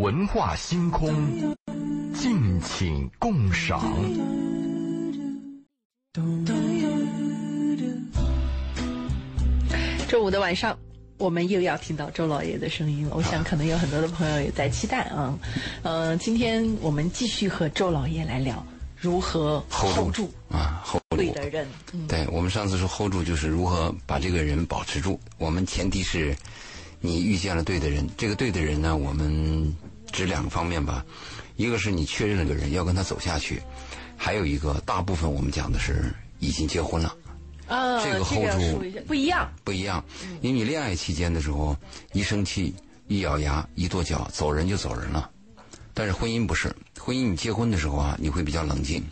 [0.00, 1.54] 文化星空，
[2.14, 3.84] 敬请共赏。
[10.08, 10.74] 周五的晚上，
[11.18, 13.14] 我们又要听到周老爷的声音了。
[13.14, 15.38] 我想，可能有很多的朋友也在期待啊。
[15.82, 21.68] 呃，今天我们继续和周老爷来聊如何 hold 住啊，hold 住对的人。
[21.92, 25.20] 嗯，对我们上次说 hold 住就是如何把这个人保持住。
[25.36, 26.34] 我们前提是
[27.00, 29.74] 你遇见了对的人，这个对的人呢，我们
[30.12, 31.04] 指两个方面吧。
[31.56, 33.60] 一个是你确认了个人要跟他走下去，
[34.16, 37.14] 还有一个大部分我们讲的是已经结婚了。
[37.66, 39.52] 啊，这个 hold 住不一样。
[39.62, 40.04] 不一样，
[40.40, 41.76] 因为你恋爱期间的时候，
[42.12, 42.74] 一生气、
[43.08, 45.30] 一咬牙、一跺脚，走人就走人了。
[45.94, 49.02] 但是婚姻不是，婚姻你结婚的时候啊，你会比较冷静；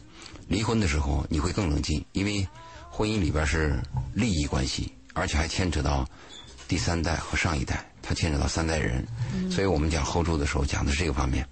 [0.48, 2.46] 离婚的时候你会更冷静，因为
[2.90, 3.78] 婚姻里边是
[4.14, 6.08] 利益关系，而且还牵扯到
[6.68, 9.04] 第三代和上一代，它牵扯到三代人。
[9.50, 11.44] 所以我们讲 hold 住的时候讲的是这个方面。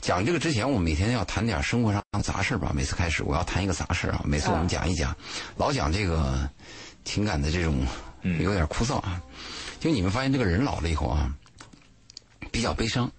[0.00, 2.72] 讲这个之前，我们每天要谈点生活上的杂事儿吧。
[2.74, 5.14] 每次开始我要谈一个杂事儿啊，每次我们讲一讲，
[5.56, 6.48] 老讲这个
[7.04, 7.84] 情感的这种
[8.38, 9.20] 有点枯燥啊。
[9.80, 11.34] 就你们发现这个人老了以后啊，
[12.50, 13.10] 比较悲伤。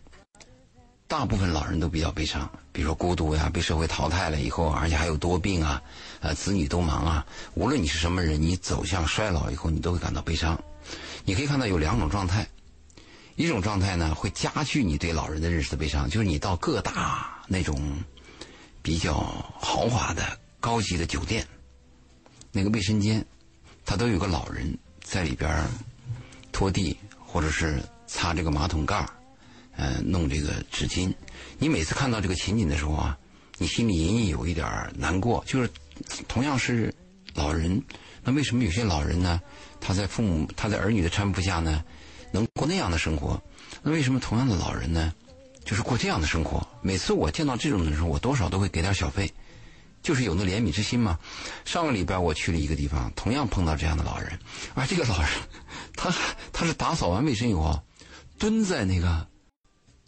[1.11, 5.83] 大部分老人都比较悲伤，比如说孤独呀，被社会淘汰了以后，而且还有多病啊，
[6.21, 7.25] 呃，子女都忙啊。
[7.53, 10.57] 无论你是什么人，你走向衰老以后，你都会感到悲伤。
[11.25, 12.47] 你可以看到有两种状态，
[13.35, 17.77] 一种状态呢会加剧你对老人的认识的悲伤，就是你到各大那种
[18.81, 19.15] 比较
[19.59, 20.23] 豪华的
[20.61, 21.45] 高级的酒店，
[22.53, 23.25] 那个卫生间，
[23.85, 25.67] 它都有个老人在里边
[26.53, 29.09] 拖地，或者是擦这个马桶盖儿。
[29.77, 31.13] 呃，弄这个纸巾，
[31.57, 33.17] 你每次看到这个情景的时候啊，
[33.57, 35.43] 你心里隐隐有一点难过。
[35.47, 35.69] 就是
[36.27, 36.93] 同样是
[37.33, 37.81] 老人，
[38.23, 39.41] 那为什么有些老人呢，
[39.79, 41.83] 他在父母他在儿女的搀扶下呢，
[42.31, 43.41] 能过那样的生活？
[43.81, 45.13] 那为什么同样的老人呢，
[45.63, 46.67] 就是过这样的生活？
[46.81, 49.31] 每次我见到这种的时候，我多少都会给点小费，
[50.03, 51.17] 就是有那怜悯之心嘛。
[51.65, 54.37] 上个礼拜我去了一个地方，同样碰到这样的老人，
[54.75, 55.29] 而这个老人，
[55.95, 56.13] 他
[56.51, 57.81] 他是打扫完卫生以后，
[58.37, 59.30] 蹲在那个。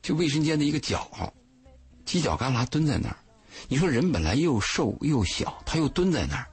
[0.04, 1.10] 就卫生间的一个角，
[2.06, 3.18] 犄角旮旯蹲在那儿。
[3.70, 6.46] 你说人本来又瘦又小，他又蹲在那儿，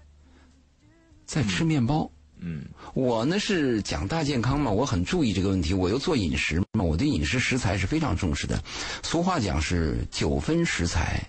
[1.26, 2.08] 在吃面包。
[2.38, 5.74] 嗯，我呢是讲大健康嘛，我很注意这个问题。
[5.74, 8.62] 我又做饮食嘛，我对饮食食材是非常重视的。
[9.02, 11.20] 俗话讲是九分食材，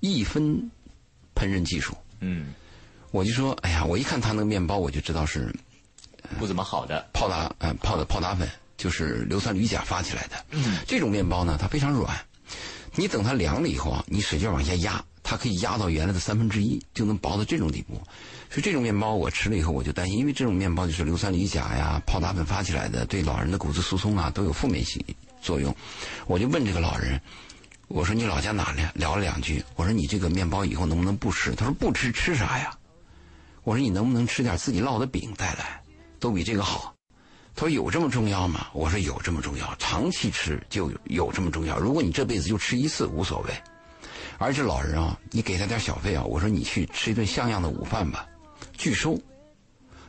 [0.00, 0.70] 一分
[1.34, 1.96] 烹饪技术。
[2.20, 2.52] 嗯，
[3.10, 5.52] 我就说，哎呀，我一看他那个面包，我就知道是
[6.38, 7.08] 不怎么好的。
[7.12, 8.46] 泡打呃泡的泡打粉。
[8.84, 10.44] 就是硫酸铝钾发起来的，
[10.86, 12.14] 这种面包呢，它非常软。
[12.94, 17.94] 你等它凉了以后啊，你使劲往下压，它可以压到原来的三分之一，就能薄到这种地步。
[18.50, 25.02] 所以这种面包我吃了以后，我就担心，因为这种面包就是硫酸铝钾呀、泡打粉发起来的，对老人的骨质疏松啊都有负面性
[25.40, 25.74] 作用。
[26.26, 27.18] 我就问这个老人，
[27.88, 28.82] 我说你老家哪里？
[28.92, 31.54] 聊了两句，我说你这个面包以后能不能不吃？
[31.54, 32.76] 他说不吃吃啥呀？
[33.62, 35.80] 我说你能不能吃点自己烙的饼带来，
[36.20, 36.93] 都比这个好。
[37.54, 41.78] 他说：“有这么重要吗？”我说：“有这么重要，长期吃就有这么重要。
[41.78, 43.54] 如果你这辈子就吃一次无所谓，
[44.38, 48.26] 而且老人啊，你给他点小费啊，我说你去吃一顿像样的午饭吧，
[48.76, 49.16] 拒收。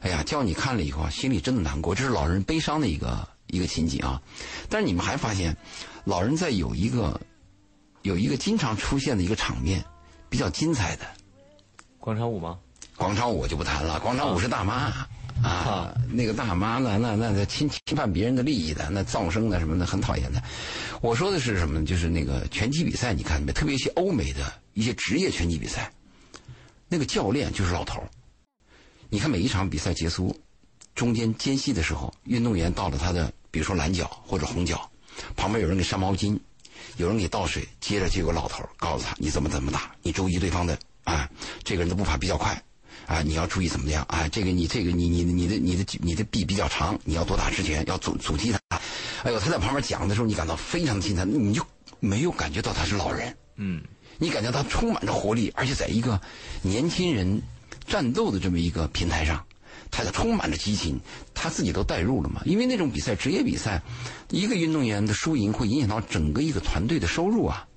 [0.01, 4.19] 哎呀，叫你看了以后啊，心里真的难过，这是老人悲伤的一个一个情景啊。
[4.67, 5.55] 但是你们还发现，
[6.03, 7.21] 老人在有一个
[8.01, 9.85] 有一个经常出现的一个场面，
[10.29, 11.05] 比较精彩的
[11.99, 12.57] 广场舞吗？
[12.95, 15.07] 广场舞我就不谈了，广场舞是大妈。”啊，
[16.11, 16.97] 那个大妈呢？
[16.97, 20.41] 那那那侵侵犯别人的利益的，那噪声的什么的，很讨厌的。
[21.01, 21.85] 我说的是什么呢？
[21.85, 23.51] 就是那个拳击比赛，你看没？
[23.51, 25.91] 特别一些欧美的一些职业拳击比赛，
[26.87, 28.01] 那个教练就是老头
[29.09, 30.35] 你看每一场比赛结束，
[30.95, 34.89] 中间间隙的时候，运动员到了他的，比如说蓝角或者红角，
[35.35, 36.39] 旁边有人给上毛巾，
[36.97, 41.29] 有人给倒水，接着就有个老头告诉他你怎么怎么打，你注意对方的啊，
[41.63, 42.59] 这个人的步伐比较快。
[43.05, 44.27] 啊，你要注意怎么样啊？
[44.29, 48.59] 这个你这个你你你的你的你的臂比较长，你要多打直拳，要阻阻击他。
[49.23, 51.65] 哎呦，他在旁边讲的时候，你感到非常的心疼，你就
[51.99, 53.35] 没有感觉到他是老人。
[53.57, 53.81] 嗯，
[54.17, 56.19] 你感觉他充满着活力，而且在一个
[56.61, 57.41] 年轻人
[57.87, 59.45] 战斗的这么一个平台上，
[59.91, 60.99] 他就充满着激情，
[61.33, 62.41] 他自己都带入了嘛。
[62.45, 63.81] 因为那种比赛，职业比赛，
[64.29, 67.67] 一个运动员的输赢会影响到整个一个团队的收入啊。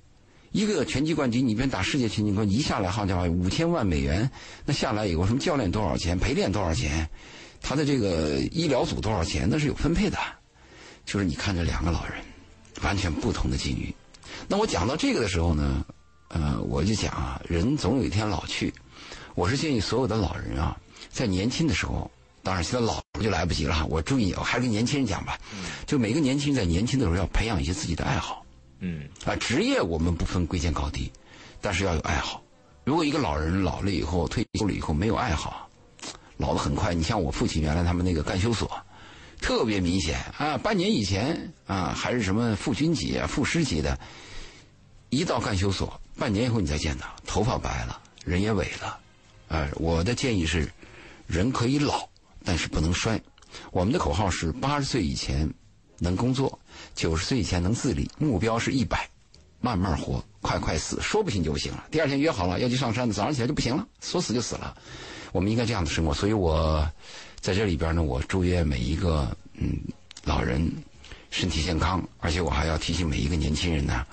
[0.51, 4.29] 一个拳击冠军，你别打世界拳击冠军，一下来好家伙，五千万美元，
[4.65, 7.07] 那下来以后什么教练多少钱，陪练多少钱，
[7.61, 10.17] 他的这个医疗组多少钱，那是有分配的。
[11.05, 12.13] 就是你看这两个老人，
[12.81, 13.93] 完全不同的境遇。
[14.47, 15.85] 那我讲到这个的时候呢，
[16.29, 18.73] 呃，我就讲啊，人总有一天老去。
[19.35, 20.75] 我是建议所有的老人啊，
[21.11, 22.09] 在年轻的时候，
[22.41, 23.85] 当然现在老就来不及了。
[23.87, 25.37] 我注意，还是跟年轻人讲吧，
[25.85, 28.43] 就每个年轻人在年轻的时候要培养一些自己的爱好。
[28.79, 31.11] 嗯，啊，职业我们不分贵贱高低，
[31.61, 32.41] 但是要有爱好。
[32.85, 35.69] 如果一个老人老了以后退休了以后没有爱好，
[36.37, 36.93] 老得很快。
[36.93, 38.71] 你像我父亲原来他们那个干休所，
[39.39, 43.99] 特别明显啊，半年以前啊还是什么副军级啊、副师级的，
[45.09, 48.99] 一到干休所，半年以后你再见他，头发白了，人也萎了。
[49.49, 50.71] 啊，我的建议是，
[51.27, 52.07] 人可以老，
[52.43, 53.21] 但是不能衰。
[53.71, 55.51] 我们的口号是八十岁以前
[55.97, 56.57] 能工作，
[56.95, 59.09] 九十岁以前能自理，目标是一百，
[59.61, 61.85] 慢慢活，快快死，说不行就不行了。
[61.91, 64.75] 第二天约好了要去上山的，早上起来就不行了，说死就死了。
[65.31, 66.89] 我们应该这样的生活，所以我
[67.39, 69.77] 在这里边呢，我祝愿每一个嗯
[70.23, 70.71] 老人
[71.29, 74.05] 身体健康，而且我还要提醒每一个年轻人呢，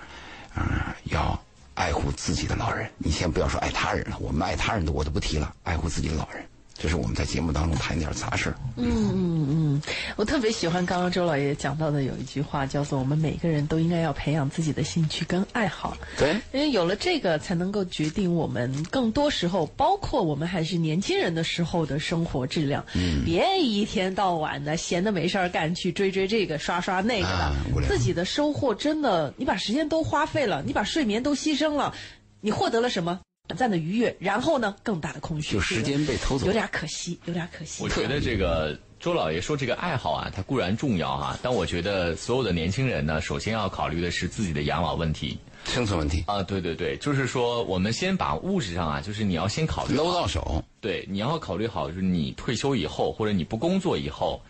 [0.54, 1.38] 啊、要
[1.74, 2.90] 爱护自己的老人。
[2.98, 6.46] 你先不要说爱他人了，我们爱他人的我都不提了，爱护自己的老人，
[6.78, 8.56] 这是我们在节目当中谈一点杂事儿。
[8.76, 9.82] 嗯嗯嗯
[10.17, 15.96] 我特别喜欢刚刚周老爷讲到的有一句话，叫做“我们每个人都应该要培养自己的兴趣跟爱好”。
[16.19, 22.84] 对，因为有了这个，才能够决定我们更多时候，包括我们还是年轻人的时候的生活质量。
[22.94, 27.55] 嗯，别一天到晚的闲的没事儿干，去追追这个，刷刷那个的，
[27.88, 31.94] 自己的收获真的，你把时间都花费了，你把睡眠都牺牲了，
[32.40, 33.20] 你获得了什么？
[33.46, 37.82] 短暂的愉悦，然后呢，更大的空虚，就时间被偷走有点可惜，有点可惜。
[37.82, 46.43] 我觉得这个周老爷说这个爱好啊，它固然重要哈、但我觉得所有的年轻人呢，首先要考虑的是自己的养老问题生存问题啊。
[46.43, 54.42] 对对对，就是说我们先把物质上啊，就是你要先考虑好搂到手，对，你要考虑好，就是你退休以后或者你不工作以后，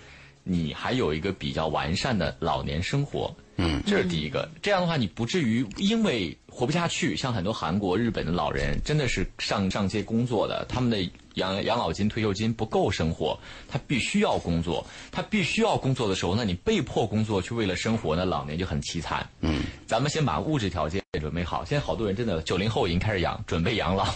[0.42, 3.34] 你还有一个比较完善的老年生活。
[3.56, 4.48] 嗯，这是第一个。
[4.62, 10.98] 这样的话，你不至于因为活不下去，像很多韩国、日本的老人，真的是上上街工作的，他们的
[11.34, 13.38] 养养老金、退休金不够生活，
[13.68, 14.86] 他必须要工作。
[15.10, 19.26] 他必须要工作的时候，那你被迫工作去为了生活，那老年就很凄惨。
[19.40, 21.64] 嗯，咱们先把物质条件准备好。
[21.64, 24.06] 现在好多人真的九零后已经开始养，准备养老。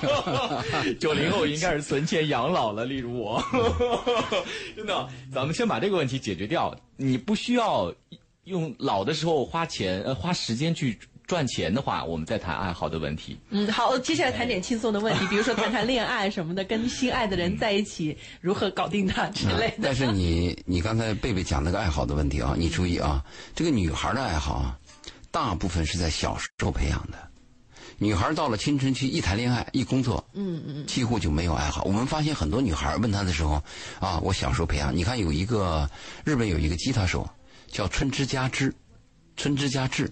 [1.00, 3.42] 九零后已经开始存钱养老了，例如我，
[4.76, 6.74] 真的，咱们先把这个问题解决掉。
[7.00, 7.92] 你不需要
[8.44, 13.38] 用老的时候花钱呃花时间去赚钱的话，我们再谈爱好的问题。
[13.48, 19.76] 嗯，好，接下来谈点轻松的问题，比如说谈谈恋爱什么的，跟心爱的人在一起如何搞定他之类的。
[19.82, 23.24] 但是你你刚才贝贝讲那个爱好的问题啊，你注意啊，
[23.54, 24.76] 这个女孩的爱好啊，
[25.30, 27.29] 大部分是在小时候培养的。
[28.02, 31.82] 女孩到了青春期，一谈恋爱，一工作，嗯嗯，几乎就没有爱好。
[31.82, 33.62] 我们发现很多女孩问她的时候，
[34.00, 35.88] 啊，我小时候培养，你看有一个
[36.24, 37.28] 日本有一个吉他手
[37.68, 38.74] 叫春之佳之，
[39.36, 40.10] 春之佳志，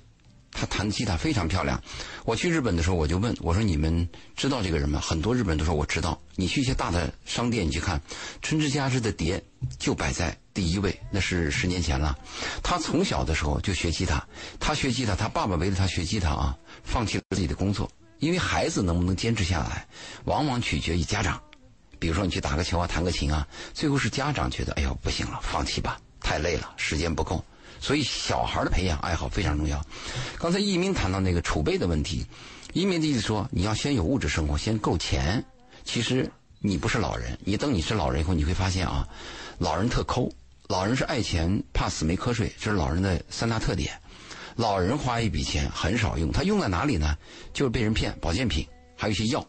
[0.52, 1.82] 他弹吉他非常漂亮。
[2.26, 4.06] 我去日本的时候，我就问我说：“你们
[4.36, 6.20] 知道这个人吗？”很多日本人都说我知道。
[6.36, 7.98] 你去一些大的商店，你去看，
[8.42, 9.42] 春之佳之的碟
[9.78, 12.18] 就摆在第一位，那是十年前了。
[12.64, 14.26] 他从小的时候就学吉他，
[14.58, 17.88] 他学吉他，他爸爸为了他学吉他啊，放弃了自己的工作。
[18.18, 19.86] 因为孩子能不能坚持下来，
[20.24, 21.40] 往往取决于家长。
[22.00, 27.44] 比如说你去打个球啊，弹个琴啊，最后是家长觉得，哎呦不行了，放弃吧，太累了，时间不够。
[27.78, 29.80] 所以小孩的培养爱好非常重要。
[30.40, 32.26] 刚才一鸣谈到那个储备的问题，
[32.72, 35.44] 一鸣的意思说，你要先有物质生活，先够钱。
[35.84, 36.28] 其实
[36.58, 39.06] 你不是老人，你等你是老人以后，你会发现啊，
[39.58, 40.28] 老人特抠，
[40.68, 43.98] 老人是爱钱怕死没瞌睡，这是老人的三大特点。
[44.54, 47.16] 老人花一笔钱很少用，他用在哪里呢？
[47.54, 49.42] 就是被人骗，保健品，还有一些药，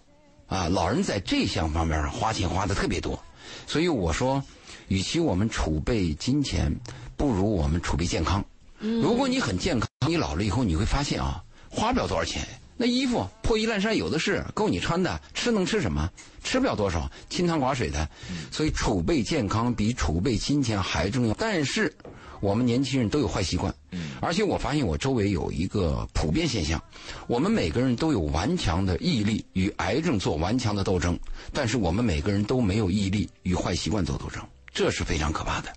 [0.48, 3.22] 啊，老人在这项方面上花钱花的特别多。
[3.68, 4.42] 所以我说，
[4.88, 6.74] 与其我们储备金钱，
[7.18, 8.42] 不如我们储备健康。
[8.80, 12.48] 如果你很健康，你老了以后你会发现啊，花不了多少钱。
[12.82, 15.20] 那衣服破衣烂衫有的是，够你穿的。
[15.34, 16.10] 吃能吃什么？
[16.42, 18.10] 吃不了多少，清汤寡水的。
[18.52, 21.34] 所以储备健康比储备金钱还重要。
[21.34, 21.94] 但是
[22.40, 23.76] 我们年轻人都有坏习惯，
[24.22, 26.82] 而且我发现我周围有一个普遍现象：
[27.28, 31.20] 我们每个人都有顽强的毅力与癌症做顽强的斗争，
[31.52, 34.42] 但是我们每个人都没有毅力与坏习惯做斗争，
[34.74, 35.74] 这是非常可怕的。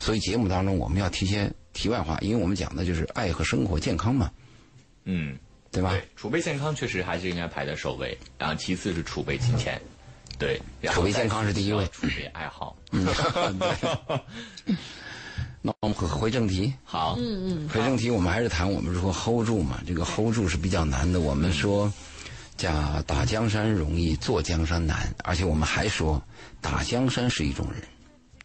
[0.00, 4.30] 所以节目当中我们要提些题外话，因为我们讲的就是爱和生活健康嘛，
[5.04, 5.36] 嗯，
[5.70, 5.90] 对吧？
[5.90, 9.80] 对，储备健康确实还是应该排在首位，然后其次是储备金钱，
[10.38, 12.76] 对，然后储备健康是第一位储备爱好。
[15.60, 19.80] 那我们回回正题，好，嗯嗯，回正题，我们还是谈我们如何 hold 住嘛。
[19.86, 21.18] 这个 hold 住是比较难的。
[21.20, 21.92] 我们说，
[22.56, 25.12] 叫打江山容易，坐江山难。
[25.24, 26.22] 而且我们还说，
[26.60, 27.82] 打江山是一种人，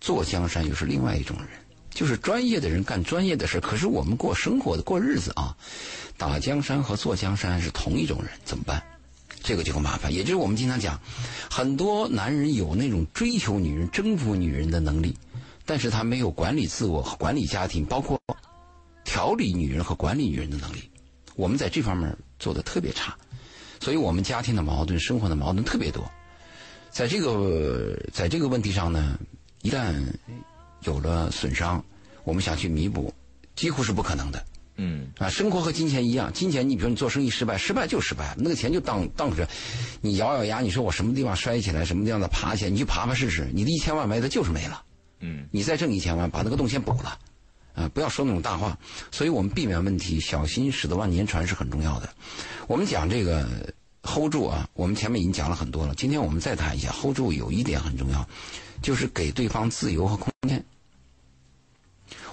[0.02, 1.48] 坐江山又是另外一种人。
[1.94, 5.56] 就是专业的人干专业的事，可是我们过生活的过日子啊，
[6.18, 8.82] 打江山和坐江山是同一种人，怎么办？
[9.44, 10.14] 这个就很麻烦。
[10.14, 11.00] 也就是我们经常讲，
[11.50, 15.16] 很多男人有那种追求女人、征服女人的能力，
[15.66, 18.20] 但是他没有管理自我、管理家庭，包括
[19.04, 20.90] 调理女人和管理女人的能力，
[21.36, 23.16] 我们在这方面做的特别差，
[23.82, 26.10] 所以我们家庭的矛盾、生活的矛盾特别多。
[26.90, 29.20] 在这个在这个问题上呢，
[29.62, 29.94] 一旦
[30.86, 31.84] 有了损伤，
[32.24, 33.14] 我们想去弥补，
[33.56, 34.46] 几乎是不可能的。
[34.76, 39.48] 嗯啊，生活和金钱一样，金钱你比如你做生意失败，失败就失败，那个钱就当当着，
[40.02, 44.82] 你咬咬牙，你说我什么地方摔起来，什么地方再爬起来，你去爬爬试试，你的一千万没了就是没了。
[45.20, 47.20] 嗯你再挣一千万，把那个洞先补了，
[47.76, 48.76] 啊，不要说那种大话。
[49.12, 52.10] 所以我们避免问题，小心驶得万年船是很重要的。
[52.68, 53.48] 我们讲这个
[54.02, 58.28] hold 住啊，我们前面已经讲了很多了，今天我们再谈一下 hold 住，有一点很重要，
[58.82, 60.66] 就是给对方自由和空间。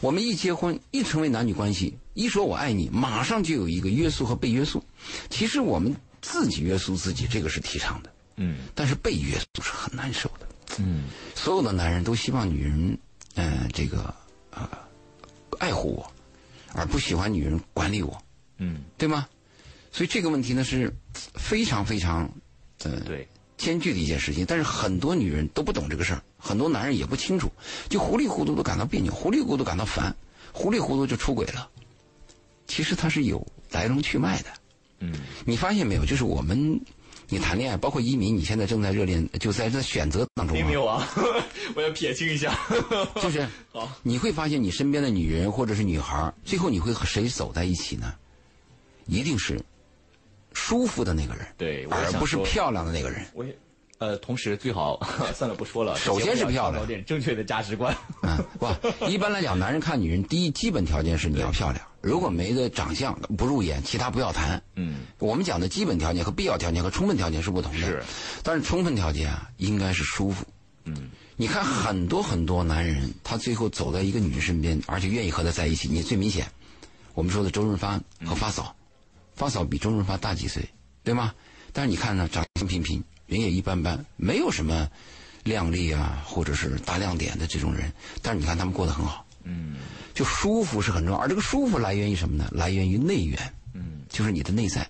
[0.01, 4.83] 我们一结婚，一成为男女关系，一说我爱你，马上就有一个约束和被约束。
[5.29, 10.49] 其实我们自己约束自己，这个是提倡的，嗯但是被约束是很难受的。
[10.79, 11.05] 嗯
[11.35, 12.99] 所有的男人都希望女人，
[13.35, 14.15] 呃，这个
[14.51, 14.69] 呃，
[15.59, 16.13] 爱护我，
[16.73, 18.23] 而不喜欢女人管理我，
[18.59, 19.27] 嗯，对吗？
[19.93, 20.91] 所以这个问题呢是
[21.35, 22.31] 非常非常
[22.85, 23.29] 呃对，
[23.61, 24.45] 艰巨的一件事情。
[24.49, 27.53] 但是很多女人都不懂这个事儿，很多男人也不清楚，
[27.91, 30.17] 就糊里糊涂的感到别扭，糊里糊涂感到烦，
[30.51, 31.69] 糊里糊涂就出轨了。
[32.67, 34.49] 其实它是有来龙去脉的。
[35.01, 35.13] 嗯
[35.45, 36.05] 你发现没有？
[36.05, 36.81] 就是我们，
[37.29, 40.71] 你谈恋爱，包括移民，你现在正在热恋，就在这选择当中、啊。
[40.71, 41.09] 有啊，
[41.75, 42.59] 我要撇清一下。
[43.23, 48.15] 就是好，你会发现你身边的女人或者是女孩，最后你会和谁走在一起呢？
[49.07, 49.61] 一定是
[50.61, 53.25] 舒服的那个人，对我而不是漂亮的那个人。
[53.33, 53.57] 我也
[53.99, 54.99] 呃，同时最好
[55.35, 55.97] 算了，不说了。
[55.97, 57.95] 首先是漂亮找点正确的价值观。
[58.23, 58.67] 嗯，不，
[59.07, 64.63] 一般来讲，男人看女人，第一基本条件是你要漂亮，如果没的长相不入眼，其他不要谈。
[64.77, 67.79] 嗯，我们讲的基本条件和必要条件和充分条件是不同的。
[67.79, 68.03] 是，
[68.43, 70.47] 但是充分条件啊，应该是舒服。
[70.85, 75.89] 嗯，你看很多很多男人，他最后走在一个女人身边，而且愿意和她在一起。
[75.89, 76.47] 你最明显，
[77.13, 78.75] 我们说的周润发和发嫂，
[79.41, 80.63] 发嫂比周润发大几岁，
[81.03, 81.35] 对吗？
[81.73, 84.87] 但是你看呢，长相平平，人也一般般，没有什么
[85.45, 87.91] 靓丽啊，或者是大亮点的这种人。
[88.21, 89.77] 但是你看他们过得很好，嗯
[90.13, 91.19] 就舒服是很重要。
[91.19, 92.51] 而这个舒服来源于什么呢？
[92.53, 93.55] 来源于内源。
[93.73, 94.87] 嗯就是你的内在。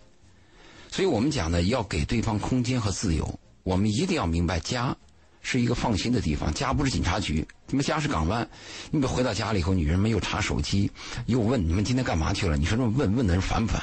[0.91, 3.39] 所以我们讲呢，要给对方空间和自由。
[3.63, 4.97] 我们一定要明白，家
[5.43, 8.49] 是一个放心的地方，家不是警察局，你们家是港湾。
[8.91, 10.91] 你们回到家里以后，女人们又查手机，
[11.27, 12.57] 又问你们今天干嘛去了？
[12.57, 13.81] 你说这么问问的人烦不烦？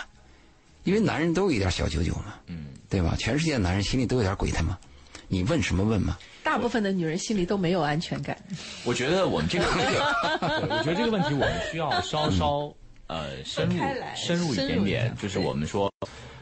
[0.87, 3.13] 因为男人都有一点小九九嘛，嗯，对吧？
[3.19, 4.77] 全世界的男人心里都有点鬼胎嘛。
[5.27, 6.17] 你问什么问嘛？
[6.41, 8.37] 大部分的女人心里都没有安全感。
[8.85, 12.73] 我觉得我们这个， 对我觉得这个问题我们需要稍稍
[13.07, 13.75] 呃深入
[14.15, 15.91] 深入一点点就是我们说。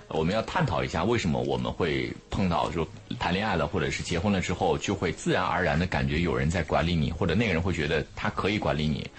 [0.09, 2.87] 我们要探讨一下，为什么我们会碰到就
[3.19, 9.09] 谈恋爱了，或者是结婚了之后，就会自然而然的感觉有人在管理你，或者那个人会觉得他可以管理你。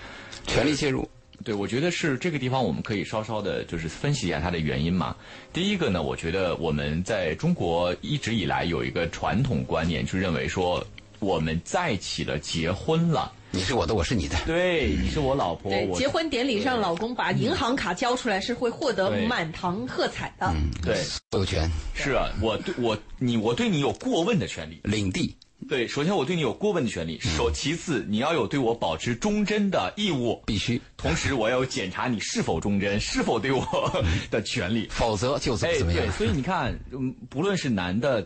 [0.47, 1.07] 权力介入，
[1.47, 5.15] 对，我觉得是这个地方，我们可以稍稍的，就是分析一下它的原因嘛。
[5.53, 10.85] 第一个呢，我觉得我们在中国一直以来有一个传统观念，就认为说
[11.21, 14.37] 我们在一起了，结婚了，你是我的，我是你的。
[14.45, 20.53] 对，你是我老婆，对，结婚典礼上，老公把银行卡交出来是会获得满堂喝彩的。
[20.83, 20.97] 对，
[21.31, 24.81] 所有权、是啊，我对我你我对你有过问的权利。
[24.83, 25.37] 领地，
[25.69, 33.67] 对，首先我对你有过问的权利，首其次你要有对我保持忠贞的义务，必须，同时我要有检查你是否忠贞，是否对我
[34.31, 34.87] 的权利。
[34.91, 36.11] 否则就怎么哎，怎么样对，。
[36.13, 38.25] 所以你看，嗯，不论是男的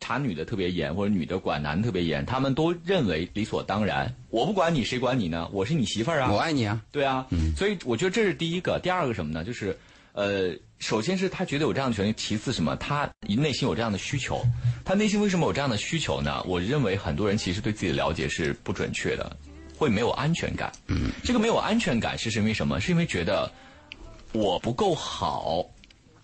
[0.00, 4.14] 查女的特别严，或者女的管男的特别严，他们都认为理所当然。
[4.28, 5.48] 我不管你，谁管你呢？
[5.52, 7.26] 我是你媳妇儿啊，我爱你啊，对啊，
[7.56, 8.78] 所以我觉得这是第一个。
[8.82, 9.42] 第二个什么呢？
[9.42, 9.74] 就是，
[10.12, 12.76] 呃，首先是他觉得有这样的权利，其次什么？
[12.76, 14.44] 他内心有这样的需求。
[14.84, 16.42] 他内心为什么有这样的需求呢？
[16.44, 19.34] 我认为很多人其实对自己的了解是不准确的，
[19.78, 20.70] 会没有安全感。
[20.88, 22.78] 嗯，这个没有安全感是因为什么？
[22.82, 23.50] 是因为觉得
[24.32, 25.64] 我不够好，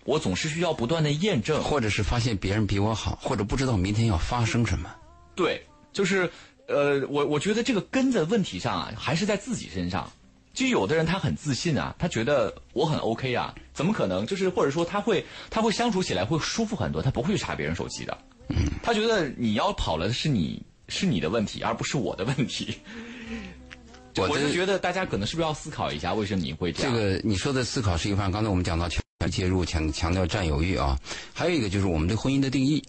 [0.05, 1.63] 我总是需要不断的验证。
[1.63, 4.87] 或者是发现别人比我好，或者不知道明天要发生什么。
[5.33, 6.31] 对，就是
[6.67, 10.07] 呃，我我觉得这个根的问题上啊，还是在自己身上。
[10.53, 14.25] 就有的人他很自信啊，他觉得我很 OK 啊，怎么可能？
[14.25, 18.17] 就是或者说他会他会相处起来会舒服很多，他不会去查别人手机的。
[18.49, 22.75] 嗯，他觉得你要跑了是你是你的问题，而不是我的问题。
[24.17, 26.93] 我就觉得大家可能是不是要思考一下，为什么你会这样？
[26.93, 29.01] 这个你说的思考是一方面，刚才我们讲到强
[29.31, 30.99] 介入，强强调占有欲啊，
[31.33, 32.83] 还有一个就是我们对婚姻的定义。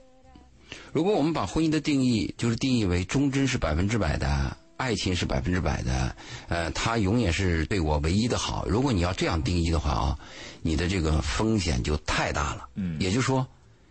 [0.93, 6.17] 如果我们把婚姻的定义就是定义为忠贞是百分之百的，爱情是百分之百的，
[6.49, 8.67] 呃，他永远是对我唯一的好。
[8.69, 10.19] 如果你要这样定义的话啊，
[10.61, 12.69] 你的这个风险就太大了。
[12.75, 13.47] 嗯也就是说，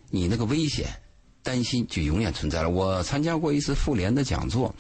[0.10, 0.88] 你那个危险。
[1.43, 2.69] 担心就永远存在了。
[2.69, 4.71] 我参加过一次妇联的讲座，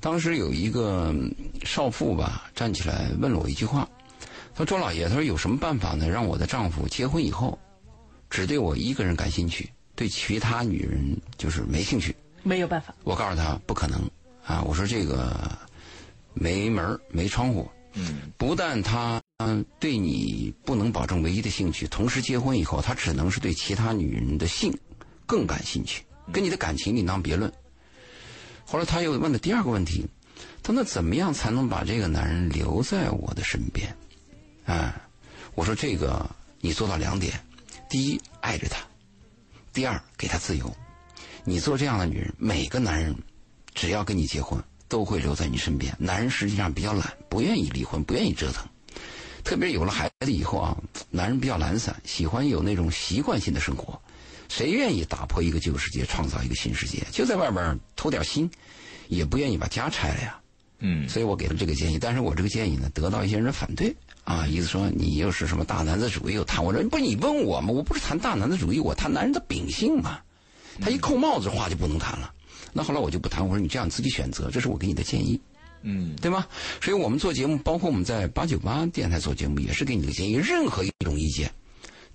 [0.00, 1.30] 当时有一个嗯
[1.62, 3.86] 少妇吧站起来问了我一句话，
[4.54, 6.08] 他说：“周老爷，他说有什么办法呢？
[6.08, 7.58] 让我的丈夫结婚以后，
[8.30, 12.16] 只对我一个人感兴趣，对其他女人就是没兴趣。
[12.42, 12.94] 没有办法。
[13.04, 14.00] 我告诉他不可能
[14.46, 14.62] 啊！
[14.62, 15.36] 我说这个
[16.32, 17.68] 没门儿没窗户。
[17.98, 24.72] 嗯不但他嗯对你不能保证唯一的兴趣，同时结婚以后，他只能是对其他女人的性
[25.24, 27.50] 更感兴趣，跟你的感情另当别论。
[28.66, 30.06] 后来他又问了第二个问题，
[30.62, 33.96] 他说那怎么样才能把这个男人留在我的身边？
[34.66, 35.00] 啊，
[35.54, 36.28] 我说这个
[36.60, 37.40] 你做到两点：
[37.88, 38.78] 第一，爱着他；
[39.72, 40.70] 第二，给他自由。
[41.44, 43.16] 你做这样的女人，每个男人
[43.76, 45.94] 只要跟你结婚，都会留在你身边。
[45.98, 48.66] 男人实际上比较懒，不愿意离婚，不愿意折腾。
[49.44, 50.76] 特别有了孩子以后啊，
[51.10, 54.00] 男人比较懒散，喜欢有那种习惯性的生活。
[54.48, 57.06] 谁愿意打破一个旧世界，创造一个新世界？
[57.12, 58.50] 就在外边偷点心，
[59.08, 60.40] 也不愿意把家拆了呀。
[60.78, 67.72] 嗯所以我给了这个建议，但是我这个建议呢，得到一些人反对啊，意思说你又是什么大男子主义又谈我说不是你问我吗？
[67.72, 70.20] 我不是谈大男子主义，我谈男人的秉性嘛。
[70.80, 72.32] 他一扣帽子，话就不能谈了。
[72.76, 75.40] 那后来我就不谈，我说你这样自己选择，这是我给你的建议，
[75.80, 76.46] 嗯对吗？
[76.82, 81.50] 所以我们做节目，包括我们在八九八电台做节目，也是给你的建议，任何一种意见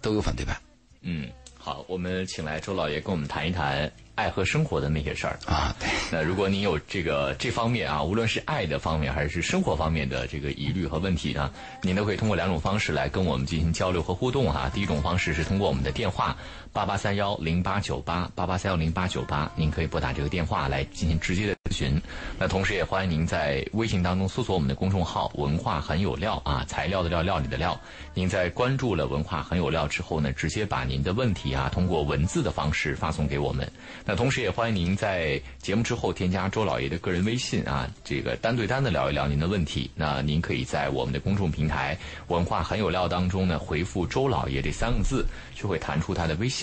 [0.01, 0.55] 都有反对派
[1.01, 1.27] 嗯，
[1.57, 5.39] 好，我们请来周老爷跟我们谈一谈爱和生活的那些事儿。
[5.47, 5.75] 啊。
[5.79, 11.51] 对，那如果您有这个这方面啊，无论是爱的方面还是生活方面的这个疑虑和问题呢，
[11.81, 16.37] 您都可以通过两种方式来跟我们进行交流和互动哈、第一种方式是通过我们的电话
[16.73, 22.01] 八八三幺零八九八八八三幺零八九八，您可以拨打这个电话来进行直接的咨询。
[22.39, 27.77] 那同时也欢迎您在微信当中搜索我们的公众号“文化很有料”啊，材料的料，料理的料。
[28.13, 33.69] 您在关注了“文化很有料”之后呢，直接把您的问题啊，通过文字的方式发送给我们。
[34.05, 39.91] 那同时也欢迎您在节目之后添加周老爷的个人微信啊，这个单对单的聊一聊您的问题。
[39.93, 41.97] 那您可以在我们的公众平台
[42.29, 46.60] “文化很有料”当中呢，回复“周老爷”这三个字，就会弹出他的微信。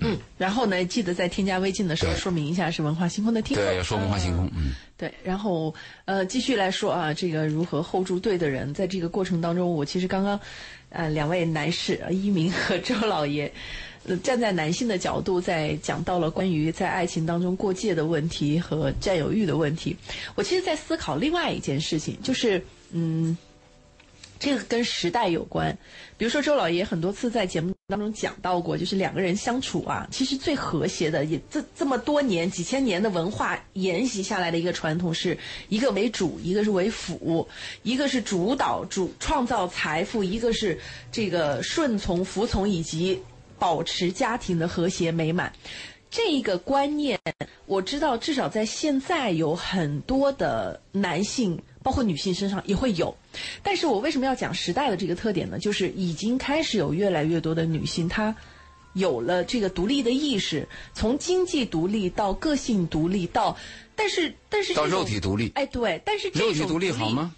[0.00, 3.64] 嗯，然后呢，记得在添加微信的时候说明一下是文化星空的听众。
[3.64, 4.70] 对，要说文化星空，嗯。
[4.96, 10.38] 对，然后呃，继续来说啊，这个如何 hold 住对的人，在这个过程当中，我其实刚刚，
[10.90, 13.52] 呃，两位男士呃一鸣和周老爷，
[14.06, 19.96] 呃， 站在男性的角度，在讲到了关于在爱情当中过界的问题和占有欲的问题。
[20.36, 23.36] 我其实，在思考另外一件事情，就是嗯。
[24.38, 25.76] 这个跟时代有关，
[26.16, 35.36] 比如说周老爷很多次在节目当中讲到过，就是两个人相处啊，其实最和谐的，也这这么多年几千年的文化沿袭下来的一个传统，是
[35.68, 37.48] 一个为主，一个是为辅，
[37.82, 40.78] 一个是主导主创造财富，一个是
[41.10, 43.20] 这个顺从服从以及
[43.58, 45.52] 保持家庭的和谐美满。
[46.10, 47.18] 这一个观念，
[47.66, 53.14] 我知道至少在现在有很多的男性，包括女性身上也会有。
[53.62, 55.58] 但是我为什么要讲时代的这个特点呢？
[55.58, 58.34] 就是已经开始有越来越多的女性，她
[58.94, 63.56] 有了这个独立的意识，从经济独立到个性独立到，
[63.94, 67.34] 但是但是到肉体独立，哎对，但是肉体独立好吗？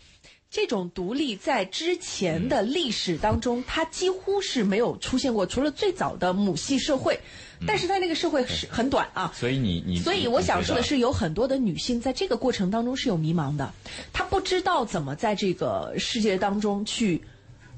[0.50, 7.20] 这种独立在之前的历史当中，它几乎是没有出现过，除了最早的母系社会，
[7.66, 9.32] 但是在那个社会是很短啊。
[9.34, 13.72] 所以你你，所以我想说的是，有很多的女性在这个过程当中是有迷茫的，
[14.12, 17.22] 她不知道怎么在这个世界当中去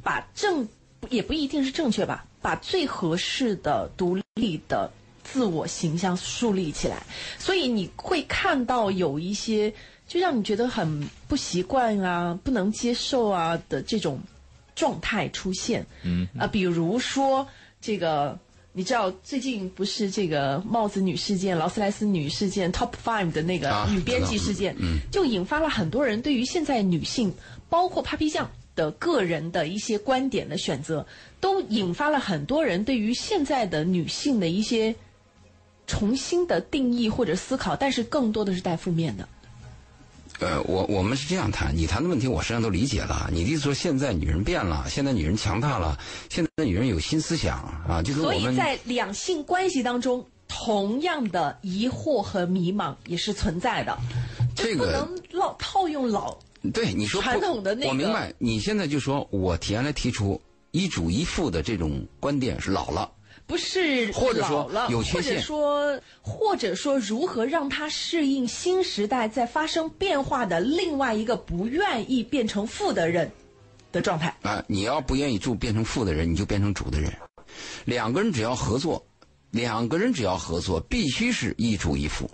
[0.02, 0.68] 把正，
[1.08, 4.90] 也不一定是正确吧，把最合适的独立的
[5.24, 7.02] 自我形象树立起来。
[7.38, 9.72] 所以你会看到有一些
[10.06, 14.20] 就让你觉得很不习惯啊、不能接受啊的这种
[14.74, 15.86] 状态出现。
[16.02, 17.46] 嗯啊，比如说
[17.80, 18.38] 这个，
[18.74, 27.34] 你知道最近不是这个帽子女事件、劳斯莱斯女事件 Top Five 的那个啊女编辑事件，嗯就引发了很多人对于现在女性，
[27.68, 31.06] 包括 Papi 酱的个人的一些观点的选择，
[31.38, 34.94] 都引发了很多人对于现在的女性的一些
[35.86, 39.28] 重新的定义或者思考，但是更多的是带负面的。
[40.42, 43.30] 呃，我我们是这样谈，你谈的问题我实际上都理解了。
[43.32, 45.96] 你的意思说现在女人变了，现在女人强大了，
[46.28, 53.96] 现在女人有新思想啊，就是我们所以在两性关系当中，同样的疑惑和迷茫也是存在的，
[54.56, 56.36] 这个不能老套用老
[56.72, 58.34] 对你说不传统的那个我明白。
[58.38, 60.40] 你现在就说我提原来提出
[60.72, 63.08] 一主一副的这种观点是老了，
[63.52, 73.30] 不是或者说有缺陷或者说或者说如何让他适应新时代在发生变化的另外一个不愿意变成负的人
[73.92, 74.34] 的状态。
[74.40, 77.12] 啊，你要不愿意住变成负的人，你就变成主的人。
[77.84, 79.04] 两个人只要合作，
[79.50, 82.30] 两个人只要合作，必须是一主一副。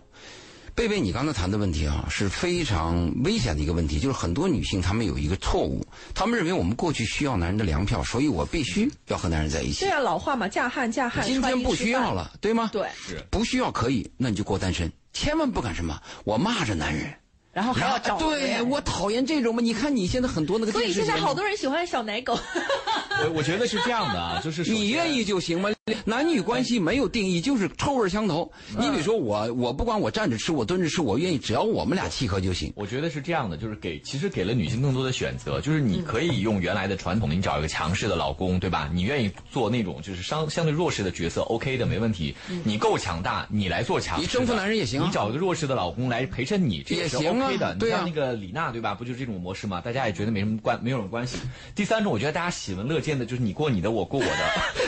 [0.79, 9.91] 贝贝，你刚才谈的问题啊，是非常危险的一个问题，就是很多女性她们有一个错误，她们认为我们过去需要男人的粮票，所以我必须要和男人在一起对。
[9.91, 11.75] 啊，老话嘛，嫁汉嫁汉，今天不。
[11.75, 12.71] 需要了，对吗？
[12.73, 17.12] 对，是不需要可以，那你就过单身，千万不敢什么，我骂着男人。
[17.53, 19.61] 然后还要找对我讨厌这种嘛！
[19.61, 22.38] 你看你现在很多那个所以现在好多人喜欢小奶狗。
[23.25, 25.69] 我我觉得是这样的啊，就是你愿意就行吗？
[26.05, 28.51] 男女关系没有定义，就是臭味相投。
[28.79, 32.72] 你比如说我，我不管我站着吃，我蹲着吃，我愿意，只要我们俩契合就行。
[32.77, 38.90] 我觉得是这样的，就是给其实给了女性更多的选择，就是你可以用原来的传统的，你找一个强势的老公，对吧？
[38.92, 42.35] 你愿意做那种就是相相对弱势的角色，OK 的，没问题。
[42.64, 47.66] 你够强大，你来做强势，你征服男人也行啊你找一个弱势的老公来陪衬你，这也行啊 OK 的。
[47.68, 48.94] 啊你像那个李娜，对吧？
[48.94, 49.81] 不就是这种模式吗？
[49.81, 51.38] 大家也觉得没什么关，没有什么关系。
[51.74, 54.33] 第三种，我觉得大家喜闻乐见的就是你过你的，我过我的。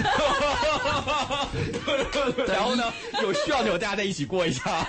[2.47, 4.87] 然后呢，有需要的时候大家再一起过一下。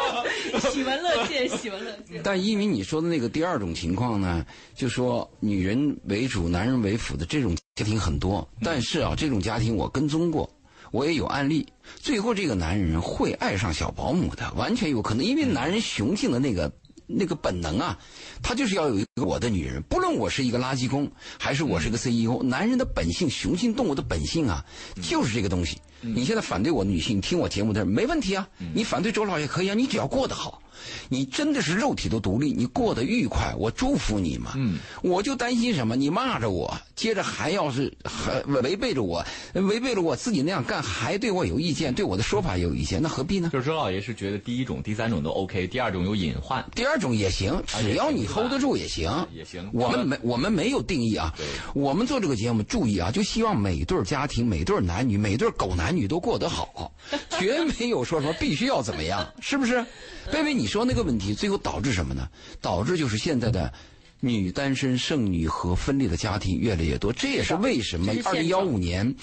[0.70, 2.20] 喜闻乐见，喜闻乐见。
[2.22, 4.44] 但因为你说的那个第二种情况呢，
[4.74, 10.48] 就说女人为主、男人为辅的这种家庭很多，但是啊，这种家庭我跟踪过。
[10.92, 16.72] 我也有案例，最后这个男人会爱上小保姆的，完全有可能，因为男人雄性的那个
[17.06, 17.98] 那个本能啊，
[18.42, 24.64] 他就是要有一个我的女人，不论我是一个垃圾工，还是我是个 CEO，男人的本性，雄性动物的本性啊，
[25.00, 25.78] 就是这个东西。
[26.00, 30.60] 你现在反对我女性，你听我节目的人没问题啊，你反对周老也可以啊，你只要过得好，
[31.08, 34.52] 你真的是肉体都独立，你过得愉快，我祝福你嘛。
[34.56, 35.96] 嗯，我就担心什么？
[35.96, 43.50] 你骂着我，接着还要是还违背着我，违背了我自己那样干，还对我有意见，对我的说法有意见，那何必呢？
[43.52, 46.64] 就是周老爷是觉得第一种、第三种都 OK，第二种有隐患。
[46.74, 51.34] 第二种也行，只要你 hold 得住也行，也行我们没我们没有定义啊，
[51.74, 56.92] 我们做这个节目注意啊，就希望每对家庭、每对男女、每对狗男女都过得好，
[57.38, 59.84] 绝没有说什么必须要怎么样，是不是？
[60.32, 62.28] 贝贝，你说那个问题，最后导致什么呢？
[62.60, 63.72] 导致就是现在的。
[64.18, 69.14] 女单身、剩女和分裂的家庭越来越多，这也是为什么二零幺五年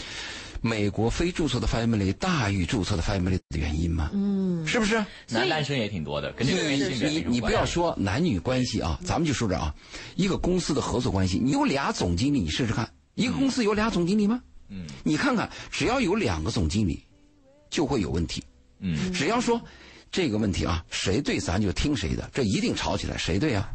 [0.61, 4.11] 美国非注册的 family 大于注册的 family 的原因吗？
[4.13, 5.03] 嗯，是不是？
[5.29, 9.73] 男单身也挺多的，跟这个你性别没什么你你不要说男女关系啊，咱们就说这啊，
[10.15, 14.39] 一个公司的合作关系，你有俩总经理，你试试看，一个公司有俩总经理吗？
[14.69, 17.03] 嗯，你看看，只要有两个总经理，
[17.71, 18.43] 就会有问题。
[18.79, 19.59] 嗯，只要说
[20.13, 23.69] 这个问题啊，谁对咱就听谁的，这一定吵起来，谁对啊？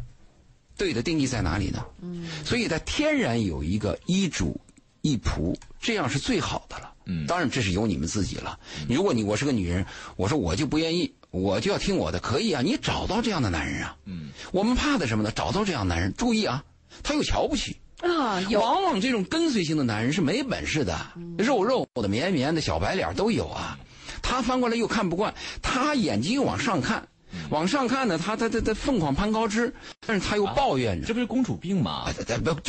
[0.77, 1.85] 对的定义在哪里呢？
[2.01, 4.57] 嗯，所以它天然有一个一主
[5.01, 6.93] 一仆，这样是最好的了。
[7.11, 8.57] 嗯当然这是由你们自己了。
[8.87, 13.97] 如果你我是个女人，我说我就不愿意，我就要听我的，可以啊，你找到这样的男人啊。
[14.05, 15.33] 嗯，我们怕的什么呢？
[15.35, 16.63] 找到这样的男人，注意啊，
[17.03, 17.75] 他又瞧不起。
[17.99, 20.97] 啊，有往往这种跟随型的男人是没本事的，
[21.37, 23.77] 肉肉的、绵绵的、小白脸都有啊。
[24.21, 27.07] 他翻过来又看不惯，他眼睛又往上看，
[27.49, 29.73] 往上看呢，他他他他凤凰攀高枝，
[30.05, 31.07] 但是他又抱怨着。
[31.07, 32.05] 这不是公主病吗？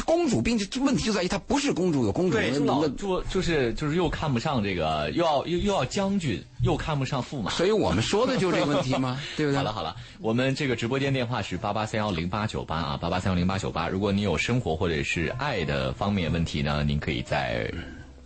[0.05, 2.95] 公主病，这这问题就在于她不是公主，有公主对，的就老那个。
[2.97, 7.51] 就就是就是又看不上这个，又要又又要将军，又看不上驸马。
[7.51, 9.19] 所以我们说的就是这个问题吗？
[9.37, 9.57] 对不对？
[9.57, 13.89] 好了好了，我们这个直播间电话是八八三幺零八九八啊，八八三幺零八九八。
[13.89, 17.71] 如果你有生活或者是爱的方面问题呢，您可以在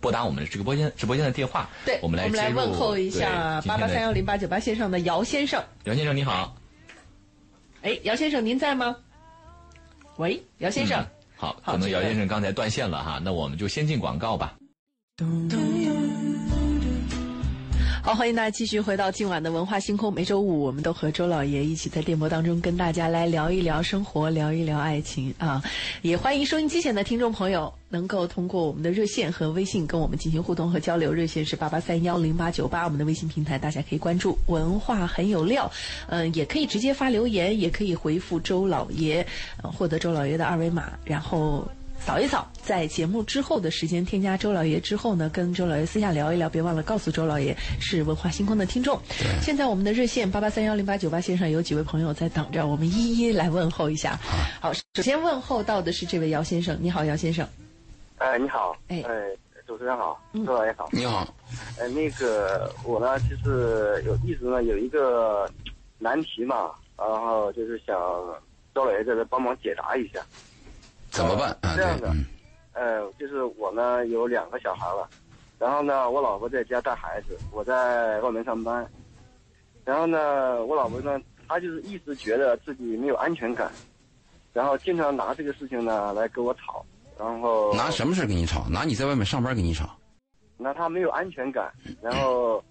[0.05, 1.67] 拨打我们的直播间直播间的电话。
[1.83, 5.63] 对，我们来我们来问候一下八八三幺零八九八线上的姚先生。
[5.85, 6.55] 姚先生你好，
[7.81, 8.95] 哎，姚先生您在吗？
[10.17, 11.01] 喂，姚先生。
[11.01, 14.55] 嗯好，可能姚先生刚才断线了哈，那我们就先进广告吧。
[18.05, 20.13] 好，欢迎大家继续回到今晚的文化星空。
[20.13, 25.59] 每周五，我们都和周老爷一起在电波当中跟大家来聊一聊生活，聊一聊爱情啊！
[26.03, 31.11] 也欢迎收音机前的听众朋友能够通过我们的热线和微信跟我们进行互动和交流。
[31.11, 35.71] 热线是八八三幺零八九八，我们的微信平台大家可以关注“文化很有料”，
[36.05, 39.25] 嗯、也可以直接发留言，也可以回复周老爷，
[39.63, 41.67] 呃、获得周老爷的二维码，然后。
[42.05, 48.99] 扫一扫，在节目之后的时间添加周老爷之后呢，跟周老爷私下聊一聊，别忘了告诉周老爷是文化星空的听众。
[49.41, 54.19] 现在我们的热线八八三幺零八九八线上有几位朋友在等着，我们一一来问候一下。
[54.61, 57.47] 好，首先问候到的是这位姚先生，你好，姚先生。
[58.19, 59.23] 哎，你好，哎哎，
[59.65, 61.27] 主持人好，嗯周老爷好，你好，
[61.79, 65.49] 哎，那个我呢，就是有一直呢有一个
[65.97, 67.97] 难题嘛，然后就是想
[68.75, 70.23] 周老爷在这帮忙解答一下。
[71.15, 71.75] 怎么办啊？
[71.75, 72.25] 这样，的嗯，
[72.73, 75.09] 呃，就是我呢有两个小孩了，
[75.57, 78.85] 然后呢我老婆在家带孩子，我在外面上班，
[79.85, 83.71] 然后呢我老婆呢她就是一直觉得自己没有安全感，
[84.51, 86.85] 然后经常拿这个事情呢来跟我吵，
[87.17, 88.67] 然后拿什么事跟你吵？
[88.69, 89.97] 拿你在外面上班跟你吵？
[90.57, 92.63] 那她没有安全感，然后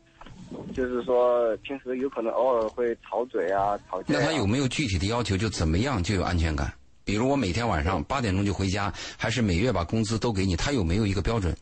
[0.74, 4.20] 就是说平时有可能偶尔会吵嘴啊、吵架、啊。
[4.20, 5.36] 那他有没有具体的要求？
[5.36, 6.72] 就怎么样就有安全感？
[7.04, 10.56] 比如我每天晚上八点钟就回家，还是每月把工资都给你？
[10.56, 11.54] 他有没有一个标准？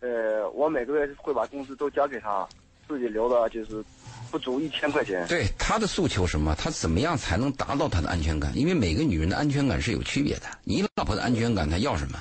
[0.00, 2.46] 呃，我每个月会把工资都交给他，
[2.86, 3.82] 自己留的就是
[4.30, 5.26] 不足一千块钱。
[5.26, 6.54] 对他的诉求什么？
[6.54, 8.56] 他怎么样才能达到他的安全感？
[8.56, 10.42] 因为每个女人的安全感是有区别的。
[10.62, 12.18] 你老婆的安全感，她要什么？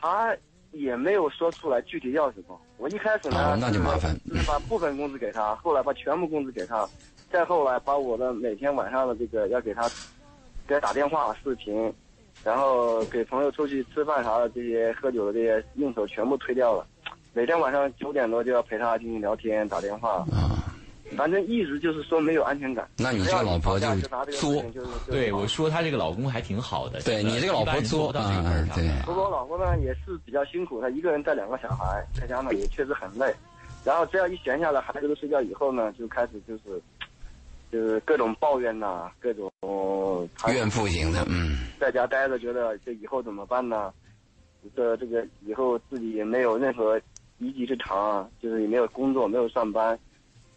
[0.00, 0.34] 他
[0.72, 2.60] 也没有说出来具体要什么。
[2.78, 6.88] 我一开始呢，哦那就麻烦把部分工资给他，后来把全部工资给他，
[7.30, 9.82] 再后来把我的每天晚上的这个要给他
[10.70, 11.92] 给他打电话、视频，
[12.44, 16.86] 然后给朋友出去吃饭啥的这些喝酒的这些应酬全部推掉了。
[17.32, 20.70] 每天晚上九点多就要陪他进行聊天、打电话，啊，
[21.16, 22.88] 反正一直就是说没有安全感。
[22.96, 27.00] 那你这个老婆就只要一吵架就拿这个事情就是就是对，我说她这个老公还挺好的。
[27.00, 33.34] 对你这个老婆作啊，对不过我老婆呢也是比较辛苦，她一个人带两个小孩，在家呢也确实很累。
[33.84, 36.80] 然后只要一闲下来，孩子都睡觉以后呢，就开始就是
[37.72, 39.50] 就是各种抱怨呐、各种
[40.36, 43.92] 她怨妇型的，嗯，在家待着，觉得这以后怎么办呢？
[44.76, 47.00] 这这个以后自己也没有任何
[47.38, 49.98] 一技之长啊，就是也没有工作，没有上班，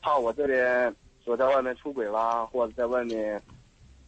[0.02, 3.42] 怕我这边说在外面出轨啦，或者在外面。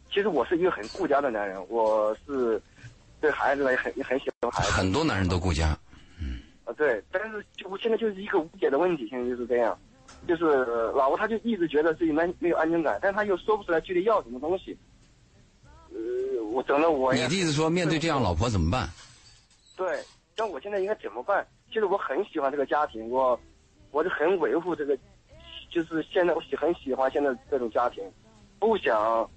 [0.08, 2.62] 其实我是一个很顾家的男人，我是
[3.20, 4.70] 对孩子呢也很也很喜欢孩子。
[4.70, 5.76] 很多男人都顾家，
[6.64, 9.76] 啊，对，但是就我现在就是一个无解的问题，现在就是这样，
[10.28, 10.44] 就是
[10.94, 14.78] 老婆他就一直觉得自己没没有安全感，但他又说不出来具体要什么东西。
[15.96, 18.88] 呃，我整的我你的意思说面对这样老婆怎么办？
[19.76, 19.98] 对，
[20.36, 21.46] 那我现在应该怎么办？
[21.68, 23.38] 其实我很喜欢这个家庭，我
[23.90, 24.96] 我就很维护这个，
[25.70, 28.04] 就是现在我喜很喜欢现在这种家庭，
[28.58, 29.28] 不想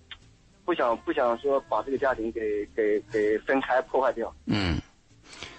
[0.66, 4.34] 不想不想说把这个家庭给给给分开破坏掉。
[4.46, 4.78] 嗯，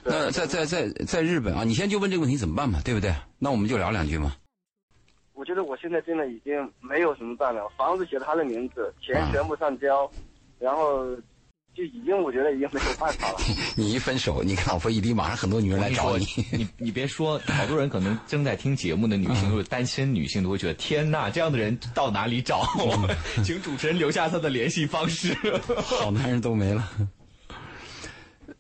[0.05, 3.15] 那在在在在日本啊，你现在就问这个问题怎么办嘛，对不对？
[3.39, 4.37] 那我们就聊两句嘛。
[5.35, 10.11] 我觉得我现在真的已经没有什么办了，房子写他的名字，钱全部上交，
[10.61, 11.07] 然后
[11.75, 13.39] 就已经我觉得已经没有办法了。
[13.77, 16.27] 你一分手，你跟老婆一离，马上很多女人来找你。
[16.53, 22.67] 你你别说，好多人可能正在听节目的女性，或者单身女性都会觉得，天呐，这样的人到哪里找？
[23.43, 25.35] 请主持人留下他的联系方式。
[25.83, 26.89] 好男人都没了。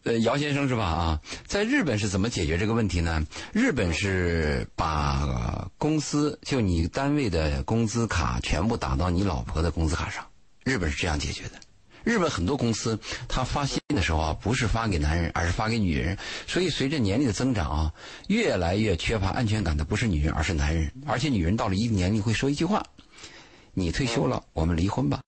[0.04, 0.84] 呃，姚先生是吧？
[0.84, 3.22] 啊，在日本是怎么解决这个问题呢？
[3.52, 10.24] 日本是把呃公司就你单位的工资卡全部打到你老婆的工资卡上，
[10.64, 11.60] 日本是这样解决的。
[12.04, 16.16] 日本很多公司，它发薪的时候啊，不是发给男人，而是发给女人。
[16.46, 17.92] 所以随着年龄的增长啊，
[18.28, 20.90] 越来越缺乏安全感的不是女人，而是男人。
[21.06, 22.82] 而且女人到了一定年龄会说一句话
[23.74, 25.20] ：“你退休了，我们离婚吧。”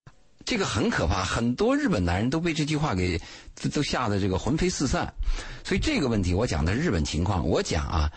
[0.45, 3.21] 这个很可怕，很多日本男人都被这句话给
[3.61, 5.15] 都都吓得这个魂飞四散。
[5.63, 8.11] 所以这个问题我讲的日本情况，我讲啊，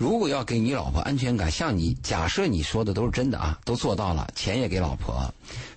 [0.00, 5.30] 如果要给你老婆安全感，像你假设你说的都是真的啊，都做到了，钱也给老婆，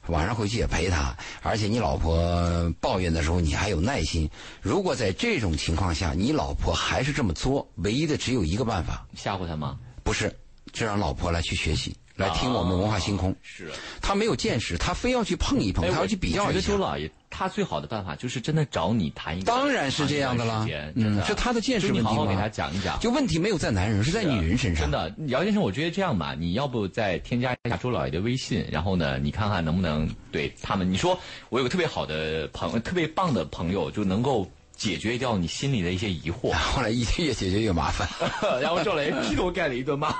[0.07, 4.29] 晚上回去也陪她，而且你老婆抱怨的时候你还有耐心。
[4.61, 9.77] 如果在这种情况下，你老婆还是这么作，唯一的只有一个办法，吓唬她吗？
[10.05, 10.33] 不是，
[10.71, 13.31] 就让老婆来去学习，来听我们文化星空。
[13.31, 13.71] 啊是。
[14.01, 16.61] 他没有见识，他非要去碰一碰，哎，他要去比较我觉得。
[16.61, 22.99] 周老爷他最好的办法就是真的找你谈一个，当然是这样的啦嗯是他的见识好好给他讲一讲。
[22.99, 24.83] 就问题没有在男人，是在女人身上。
[24.83, 31.17] 真的，姚先生，我觉得这样吧，你要不再添加一下周老爷的微信，然后呢，你看看能不能对他们，你说
[31.49, 36.51] 我有个特别好的朋友，特别棒的朋友，就能够解决掉你心里的一些疑惑。
[36.57, 38.07] 后来一越解决越麻烦。
[38.61, 40.13] 然后周老爷劈头盖脸一顿骂。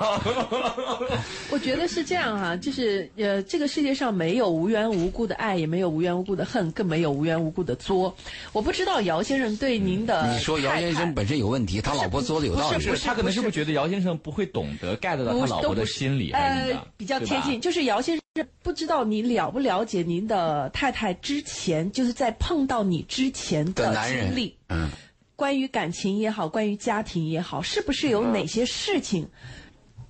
[1.51, 8.15] 我觉得是这样哈、就是呃，这个世界上没有无缘无故的爱，也没有无缘无故的恨，更没有无缘无故的作。
[8.51, 12.85] 我不知道姚先生对您的你说姚先生本身有问题，他老婆作的有道理。
[12.85, 24.89] 不是他可能是不是觉得姚先生不会懂得 get 到他老婆的心理，呃，比较贴近，就是姚先生不知道你了不了解您的太太之前，就是在碰到你之前的男人经历，嗯，
[25.35, 29.27] 关于感情也好，关于家庭也好，是不是有哪些事情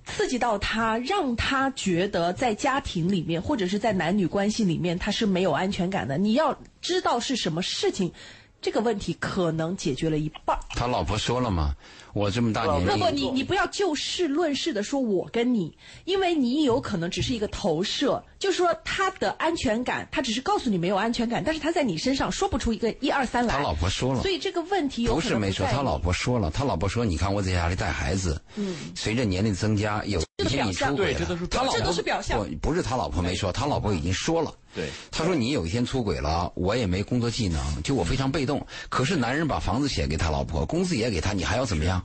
[0.04, 6.18] 刺激到他，让他觉得在家庭里面或者是在男女关系里面他是没有安全感的？
[6.18, 8.12] 你要知道是什么事情，
[8.60, 10.58] 这个问题可能解决了一半。
[10.70, 11.74] 他老婆说了嘛，
[12.14, 23.54] 我这么大年不不，纪，你你不要就事论事的说我跟你，因为你有可能只是一个投射，就是说他的安全感，他只是告诉你没有安全感，但是他在你身上说不出一个一二三来。
[23.54, 24.20] 他老婆说了。
[24.22, 24.30] 所。
[24.30, 32.38] 以这个问题不是没说，他老婆说了，他老婆说，你看我在家里带孩子，嗯，随着年龄增加，有一天你出轨了，对这都是他老婆这都是表象。
[32.60, 34.52] 不不是他老婆没说，他老婆已经说了。
[34.74, 38.66] 对，他说你有一天出轨了，我也没工作技能，就我非常被动。
[38.88, 42.04] 可是男人把房子写给他老婆，工资也给他，你还要怎么样？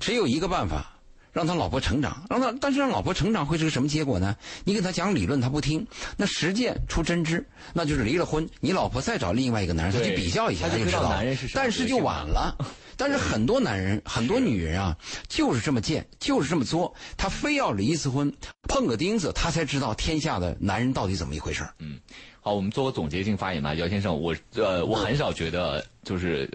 [0.00, 0.99] 只有一个办法，
[1.32, 4.36] 让他老婆成长，让他，但是让老婆成长会是个什么结果呢？
[4.64, 12.56] 你给他讲理论，他不听，那实践出真知，那就是离了婚，你老婆再找另外一个男人，他去比较一下，他就知道男人是但是就晚了。
[12.96, 14.96] 但是很多男人、很多女人啊，
[15.28, 18.30] 就是这么贱，就是这么作，他非要离一次婚，
[18.68, 21.98] 碰个钉子，他才知道天下的男人到底怎么一回事嗯
[22.42, 26.50] 好，我们做个总结性发言吧，姚先生，我呃，我很少觉得就是。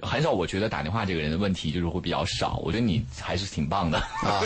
[0.00, 2.56] 很少，我觉得打电话这个人的问题就是会比较少。
[2.64, 4.40] 我觉得你还是挺棒的啊。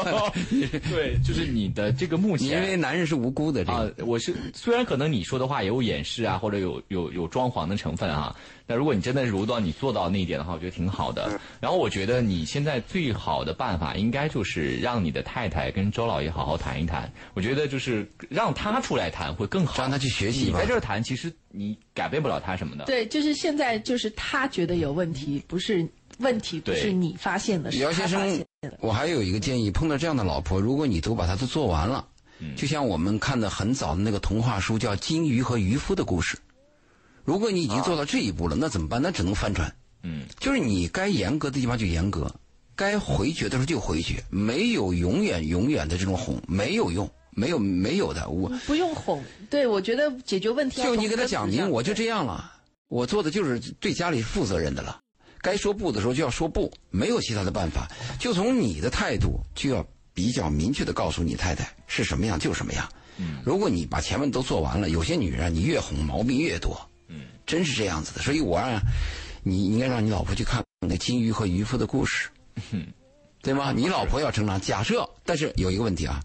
[0.90, 3.64] 对，就是你的这个目前因为男人是无辜的？
[3.64, 8.36] 这啊个，我是虽然可能你说的话也有掩饰啊，或者有有有装潢的成分啊，
[8.70, 11.40] 那如果你真的如到你做到那一点的话，我觉得挺好的。
[11.58, 17.12] 然后我觉得你现在最好的办法应该就是让你的太太跟周老爷好好谈一谈。
[17.34, 22.84] 我觉得就是让他出来谈会更好，让他去学习你在这儿谈，其实你改变不了他什么的。
[22.84, 25.84] 对，就是现在就是他觉得有问题，不是
[26.18, 32.06] 问题，不对是你发现的，是姚先他发现生的。，我还有一个建议：碰到这样的老婆，如果你都把她都做完了，
[32.38, 36.36] 嗯就像我们看的很早的那个童话书叫《金鱼和渔夫的故事》，
[37.30, 39.00] 如果你已经做到这一步了，那怎么办？
[39.00, 39.72] 那只能翻船。
[40.02, 42.28] 嗯，就是你该严格的地方就严格，
[42.74, 48.28] 该回绝的时候就回绝，没有永远永远的这种哄，没有用，没有没有的。
[48.28, 52.52] 我不用哄，对我觉得解决问题就你给他讲明，我就这样了，
[52.88, 54.98] 我做的就是对家里负责任的了。
[55.40, 57.86] 该说不的时候就要说不，没有其他的办法，
[58.18, 62.88] 就从你的态度就要比较明确的告诉你太太是什么样就什么样。
[63.18, 66.89] 嗯，如果你把前面都做完了，有些女人啊，你越哄毛病越多。
[67.50, 68.22] 嗯，真是这样子的。
[68.22, 68.80] 所以我啊，
[69.42, 72.28] 你应该让你老婆去看那金鱼和渔夫的故事，
[73.42, 73.72] 对吗？
[73.74, 76.20] 你老婆要成长，假设，但是有一个问题啊。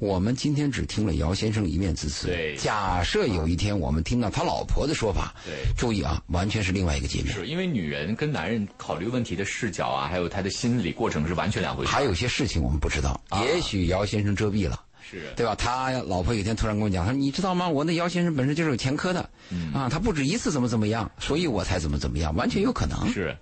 [0.00, 2.28] 我们今天只听了姚先生一面之词。
[2.28, 7.34] 对假设有一天我们听到他老婆的说法，对注意啊，完全是另外一个界面。
[7.34, 11.90] 是因为女人跟男人考虑问题的视角啊，还有他的心理过程是完全两回事。
[11.90, 14.80] 还有些事情我们不知道，啊也许姚先生遮蔽了。
[15.10, 15.54] 是对吧？
[15.54, 17.68] 他老婆有一天突然跟我讲，他说：“你知道吗？
[17.68, 23.36] 我那姚先生本身就是有前科的，嗯啊，他不止一次怎么怎么样，所以我才怎么怎么样，完全有可能。”是，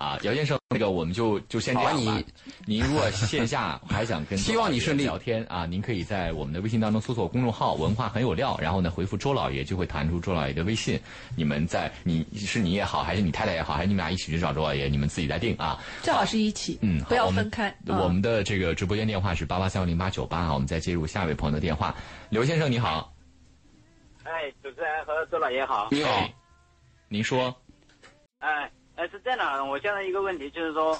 [0.00, 2.22] 啊，姚先生，那个我们就就先这样吧好啊。
[2.64, 10.98] 您如果线下还想跟 希望你顺利聊天啊，您可以在我们的微信当中搜索公众号“文化很有料”，然后呢回复周老爷，就会弹出周老爷的微信。
[11.36, 15.78] 你们在你是你也好，还是你太太也好，还是你们俩一起去找周老爷，你们自己来定啊。
[16.00, 17.76] 最好是一起，嗯，不要好我们分开。
[17.86, 21.94] 我们的这个直播间电话是八八三幺零八九八啊，我们再接入下一位朋友的电话。
[22.30, 23.12] 刘先生你好，
[24.24, 25.88] 哎，主持人和周老爷好。
[25.90, 26.34] 你好哎，
[27.08, 27.54] 您说，
[28.38, 30.94] 哎，哎，是这样的，我现在一个问题就是说，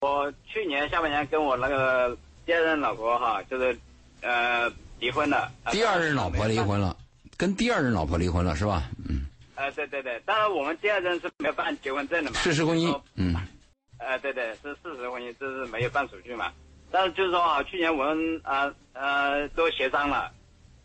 [0.00, 3.78] 我去年下半年跟我那个第二任老婆哈，就是
[4.22, 5.52] 呃离婚了。
[5.64, 6.58] 呃第二任老婆离。
[6.58, 6.96] 婚了，
[7.36, 8.84] 跟第二任老婆离婚了是吧？
[9.06, 12.40] 嗯，呃，对对对，当然我们第二任是没有办结婚证的嘛。
[12.40, 13.36] 事实婚姻嗯，
[13.98, 16.50] 呃，对对，是事实婚姻，这是没有办手续嘛。
[16.90, 20.32] 但是就是说啊，去年我们啊呃都协商了，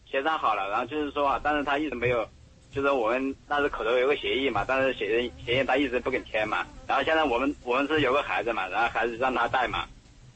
[0.06, 2.27] 协商好了，然后就是说啊，但是他一直没有，
[2.71, 6.65] 就是我们那时口头有个协议嘛，但是协议协议他一直不肯签嘛。
[6.88, 9.86] 然后现在我们我们是有个孩子嘛，然后孩子让他带嘛，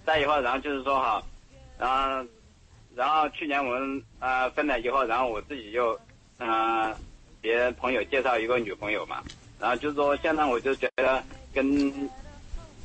[0.04, 1.24] 带以后，然后就是说哈，
[1.78, 2.28] 然后
[2.96, 6.00] 然后去年我们呃分了以后，然后我自己就
[6.38, 6.96] 呃
[7.40, 9.22] 别人朋友介绍一个女朋友嘛，
[9.60, 12.10] 然后就是说现在我就觉得跟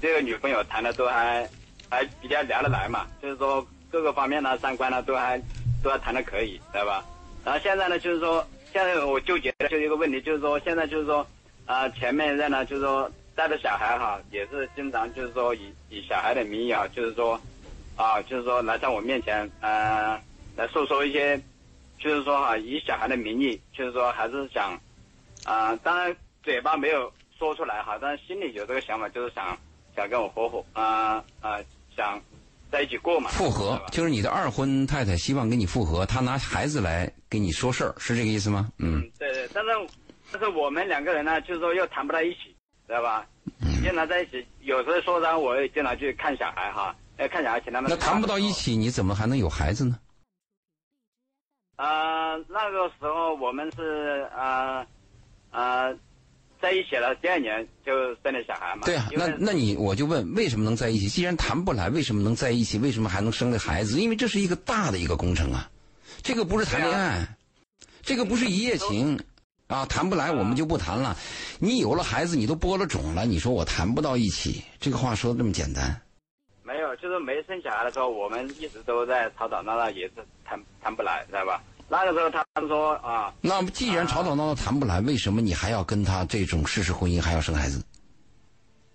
[0.00, 1.48] 这个女朋友谈的都还
[1.88, 5.40] 还比较聊得来嘛，就是说各个方面呢、三观呢都还
[5.82, 7.04] 都还谈的可以，知道吧？
[7.44, 11.26] 然后现在呢，就是说现在我纠结的就一个问题，就是说现在就是说
[11.64, 17.40] 啊、前面任呢就是说带着小孩哈，也是经常就是说以以小孩的名义啊，就是说
[17.96, 20.20] 啊，就是说来在我面前呃
[20.58, 21.40] 来诉说一些，
[21.98, 24.78] 就是说哈、以小孩的名义，就是说还是想
[25.44, 29.56] 啊、当然嘴巴没有说出来哈，但是心里有这个想法，就是想
[29.96, 31.58] 想跟我合伙啊啊、
[31.96, 32.20] 想
[32.76, 38.70] 在一起过嘛，复合是就是你的二婚太太希望跟你复合，她拿孩子来给你说事儿，是这个意思吗？
[38.76, 39.70] 嗯，嗯，对对，但是
[40.30, 42.54] 但是我们两个人呢，就是说又谈不到一起，
[42.86, 43.26] 知道吧？
[43.62, 47.90] 嗯经常在一起，有时候说呢，我也经常去看小孩哈，呃，看小孩请他们。
[47.90, 48.52] 那谈不到一。
[48.52, 49.98] 起，你怎么还能有孩子呢？
[51.76, 54.86] 呃，那个时候我们是呃
[55.50, 55.96] 呃
[56.66, 57.92] 在一起了，第二年就
[58.24, 58.82] 生了小孩嘛。
[58.84, 61.08] 对啊，那那你我就问，为什么能在一起？
[61.08, 62.76] 既然谈不来，为什么能在一起？
[62.78, 64.00] 为什么还能生个孩子？
[64.00, 65.70] 因为这是一个大的一个工程啊，
[66.24, 67.24] 这个不是谈恋爱，
[68.02, 69.16] 这个不是一夜情
[69.68, 71.16] 啊，谈不来我们就不谈了。
[71.60, 76.00] 你有了孩子，你都播了种了，你说我谈不到一起，这个话说的这么简单？
[76.64, 80.14] 没有，就是没生小孩的时候，我们一直都在吵吵闹闹，也是
[80.44, 81.62] 谈谈不来，知道吧？
[81.88, 87.82] 那个时候他们说啊，那么既然吵吵闹闹谈不来，为什么你还要跟他这种事实婚姻还要生孩子？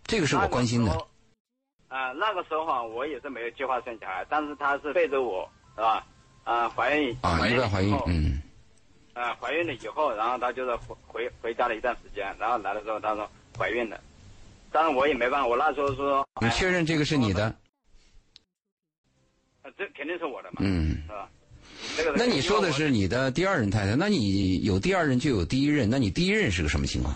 [0.03, 0.91] 这个是我关心的。
[1.87, 6.05] 啊、那个时候啊，我也是没有计划生小孩，但是她是背着我，是吧？
[6.43, 8.41] 啊、怀孕啊，意外怀孕嗯，
[9.13, 13.99] 啊，怀孕了以后，然后她就是回回回家了一段时间，然后来的时候她说怀孕了，
[14.71, 17.53] 但是我也没办法，我那时候说，你哎确认这个是你的？
[19.63, 21.29] 呃这肯定是我的嘛，嗯，是吧？
[21.95, 27.15] 这个那你说的是你的第二任太太，那你有第二任就有第一任，那你第一任是个什么情况？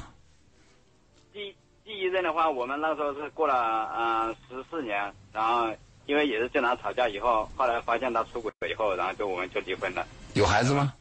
[1.34, 5.74] 第第一任的话，我们那时候是过了呃十四年，然后
[6.06, 10.06] 因为也是经常吵架，以后后来发现他出轨了以后，然后就我们就离婚了。
[10.34, 10.94] 有孩子吗？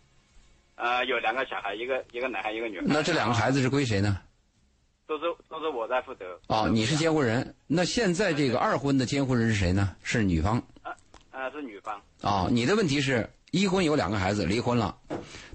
[0.77, 2.87] 呃，有两个小孩，一个一个男孩，一个女孩。
[2.89, 4.19] 那这两个孩子是归谁呢？
[5.07, 6.41] 都是都是我在负责。
[6.49, 7.55] 哦，你是监护人。
[7.67, 9.95] 那现在这个二婚的监护人是谁呢？
[10.03, 10.63] 是女方。
[11.31, 12.01] 呃，是女方。
[12.23, 14.93] 哦、你的问题是一婚有两个孩子，离婚了，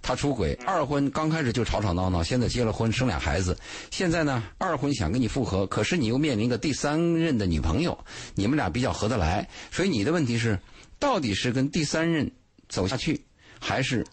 [0.01, 3.57] 他出轨；二婚刚开始就吵吵闹闹，现在结了婚，生俩孩子。
[3.91, 10.57] 现在呢，二婚想跟你复合，可是你又面临个第三任的女朋友，你们俩比较合得来，所以你的问题是，
[10.97, 12.31] 到底是跟第三任
[12.69, 13.21] 走下去，
[13.59, 14.07] 还是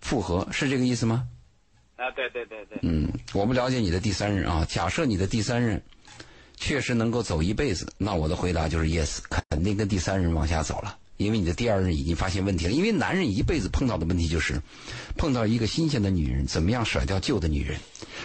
[0.00, 0.44] 复合？
[0.50, 1.24] 是这个意思吗？
[1.94, 2.80] 啊、对对对对。
[2.82, 4.66] 嗯，我不了解你的第三任啊。
[4.68, 5.80] 假设你的第三任
[6.56, 10.96] 确实能够走一辈子，那我的回答就是 yes，肯定跟第三任往下走了。
[11.24, 12.72] 因为你的第二任已经发现问题了。
[12.72, 14.60] 因为男人一辈子碰到的问题就是，
[15.16, 17.76] 碰到一个新鲜的女人，怎么样甩掉旧的女人；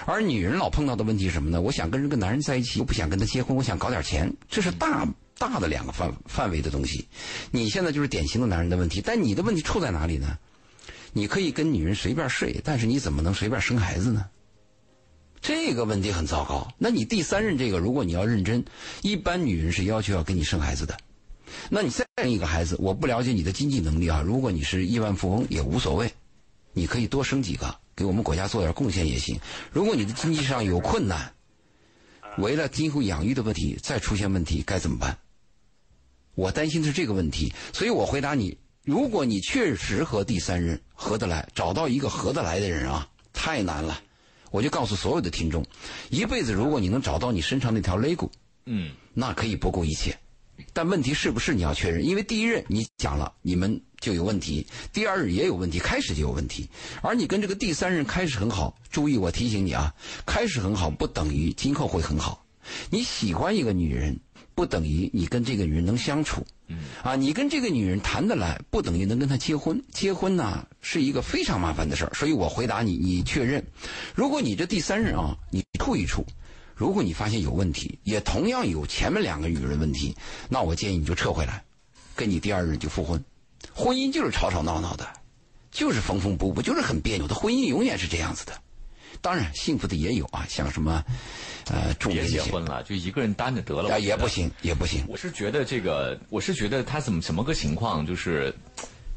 [0.06, 1.62] 而女人老碰到的问题是什么呢？
[1.62, 7.08] 我想跟这个男人在一起，又不想跟他结婚，我想搞点钱，这是大大的两个范范围的东西。
[7.52, 10.38] 你现在就是典型的男人的问题，但你的问题出在哪里呢？
[11.12, 14.26] 你可以跟女人随便睡，但是你怎么能随便生孩子呢？
[15.41, 16.74] 这个问题很糟糕。
[16.78, 18.66] 那你第三任这个，如果你要认真，
[19.02, 20.98] 一般女人是要求要跟你生孩子的。
[21.70, 24.22] 那你再生一个孩子，我不了解你的经济能力啊。
[24.22, 26.12] 如果你是亿万富翁也无所谓，
[26.74, 29.39] 你可以多生几个，给我们国家做点贡献也行。
[29.72, 31.34] 如果你的经济上有困难，
[32.38, 35.18] 为了今后养育的问题再出现问题该怎么办？
[36.36, 44.02] 我担心的是这个问题，所以我回答你：如果你确实和第三人合得来，找到一个合得来的人啊，太难了。
[44.52, 45.66] 我就告诉所有的听众，
[46.10, 48.32] 一辈子如果你能找到你身上那条肋骨，
[48.66, 50.18] 嗯，那可以不顾一切。
[50.74, 52.06] 但问题是不是你要确认？
[52.06, 56.70] 因为第一任你讲了，你们就有问题；第二任也有问题，开始就有问题。
[57.01, 59.93] 而你跟这个第三任开始很好，注意我提醒你啊，
[60.26, 62.45] 开始很好不等于今后会很好。
[62.89, 64.20] 你喜欢一个女人，
[64.53, 66.45] 不等于你跟这个女人能相处。
[67.03, 69.80] 啊，你跟这个女人谈得来，不等于能跟她结婚。
[69.91, 73.64] 结婚呢是一个非常麻烦的事儿，所以我回答你，你确认。
[74.16, 76.26] 如果你这第三任啊，你处一处，
[76.76, 80.15] 如果你发现有问题，也同样有前面两个女人问题，
[80.49, 81.63] 那我建议你就撤回来，
[82.15, 83.23] 跟你第二任就复婚。
[83.73, 85.07] 婚姻就是吵吵闹闹的，
[85.71, 87.34] 就是缝缝补补，就是很别扭的。
[87.34, 88.53] 婚姻永远是这样子的。
[89.21, 91.03] 当然，幸福的也有啊，像什么，
[91.67, 93.89] 呃，重别点一些结婚了，就一个人单着得了。
[93.89, 94.28] 啊，也不。
[94.28, 95.03] 行，也不行。
[95.07, 98.53] 我是觉得这个，我是觉得他怎么怎么个情况，就是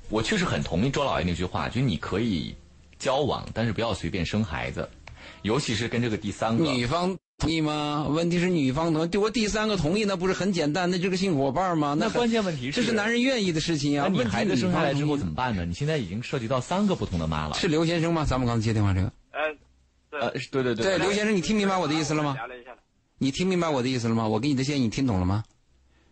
[0.09, 2.55] 我确实很同意周老爷那句话，就是你可以
[2.99, 4.89] 交往，但是不要随便生孩子，
[5.43, 6.65] 尤其是跟这个第三个。
[6.65, 8.05] 女方同意吗？
[8.11, 10.91] 问题是女方同意，对我第三个同意，那不是很简单？
[10.91, 11.91] 那这个性伙伴吗？
[11.91, 14.07] 很那关键问题是这是男人愿意的事情啊。
[14.07, 15.65] 那你问题孩子生下来之后怎么么办呢？
[15.65, 17.55] 你现在已经涉及到三个不同的妈了。
[17.55, 18.25] 是刘先生吗？
[18.25, 19.13] 咱们刚才接电话这个。
[20.11, 22.35] 呃，对对对，刘先生，你听明白我的意思了吗？
[22.35, 22.71] 聊了一下，
[23.19, 24.27] 你听明白我的意思了吗？
[24.27, 25.45] 我给你的建议，你听懂了吗？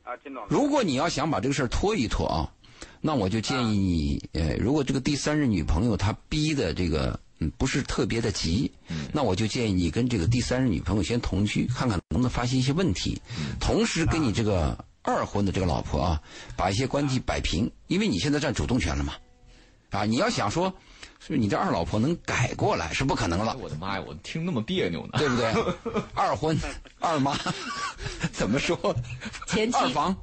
[0.05, 0.49] 啊，听懂了。
[0.49, 2.53] 如果你要想把这个事儿拖一拖啊，
[3.01, 8.71] 那我就建议你，呃，如果这个第三任女朋友她逼的这个嗯不是特别的急，
[9.13, 13.21] 那我就建议你跟这个第三任女朋友先同居，看看能不能发现一些问题，
[13.61, 16.23] 同时跟你这个二婚的这个老婆啊，
[16.57, 19.15] 把一些关系摆平，因为你现在占主动权了嘛，
[19.91, 20.73] 啊，你要想说，
[21.19, 23.57] 是你这二老婆能改过来是不可能了。
[23.61, 25.13] 我的妈呀，我听那么别扭呢。
[25.19, 25.53] 对不对？
[26.15, 26.57] 二婚、
[27.01, 27.37] 二妈，
[28.33, 28.77] 怎么说？
[29.47, 30.17] 前妻二房，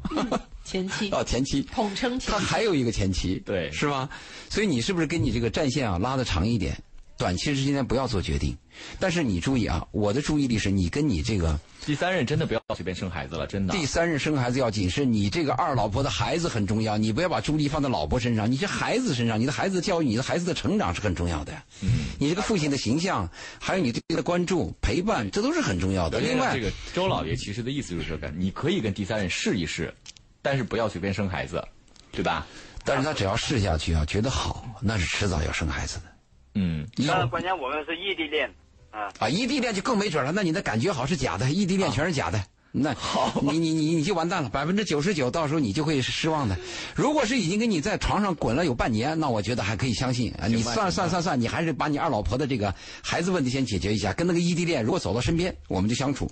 [0.63, 2.31] 前妻哦，前妻，统称前妻。
[2.31, 4.09] 他还有一个前妻，对是吧？
[4.49, 6.75] 所以你是不是跟你这个战线啊拉的长一点？
[7.23, 8.53] 短期之间不要做决定，
[8.99, 13.73] 但是你注意啊，我的注意力是你跟你这个第三任真的不要随便生孩子了，真的。
[13.73, 21.53] 第三任生孩子要谨慎，你这个二老婆的孩子很重要，你不要把注意力放在老婆身上，你这孩子身上，你的孩子的教育，你的孩子的成长是很重要的。
[21.79, 26.19] 嗯，你这个父亲的形象，还有你对他的关注、陪伴，这都是很重要的。
[26.19, 29.93] 另外这，个周老爷其实的意思就是这个，你可以跟第三任试一试，
[30.41, 31.65] 但是不要随便生孩子，
[32.11, 32.45] 对吧？
[32.83, 36.12] 但是他只要试下去啊，觉得好，那是迟早要生孩子的。
[36.55, 38.49] 嗯，当然，关键我们是异地恋，
[38.91, 40.31] 啊，啊，异地恋就更没准了。
[40.31, 42.43] 那你的感觉好是假的，异地恋全是假的。
[42.75, 46.57] 那好你你你你就完蛋了，百分之九十九，到时候你就会失望的。
[46.95, 50.47] 如果是已经跟你在床上滚了有半年，那我觉得还可以相信啊。
[50.47, 52.73] 你算算算算，你还是把你二老婆的这个
[53.03, 56.25] 孩子问题先解决一下，跟那个异地恋，如果走到身边，我们就相处；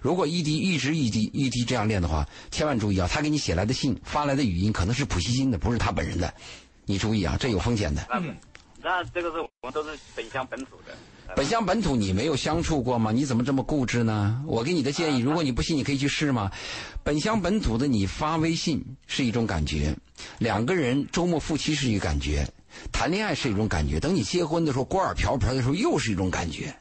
[0.00, 6.32] 如果异地一直异地异地这样恋的话，千万注意啊，他给你写来的信、发来的语音可能是普希金的，不是他本人的，
[6.86, 8.06] 你注意啊，这有风险的。
[8.08, 8.22] 那
[8.88, 10.96] 那这个是我们都是本乡本土的。
[11.36, 13.12] 本乡本土，你没有相处过吗？
[13.12, 14.42] 你怎么这么固执呢？
[14.46, 16.50] 我给你的建议，如果你不信，你可以去试嘛。
[17.04, 19.94] 本乡本土的，你发微信是一种感觉，
[20.38, 22.48] 两个人周末夫妻是一个感觉，
[22.90, 26.74] 谈恋爱是一种感觉，等你结婚的时候，锅碗瓢盆的时候，又是一种感觉。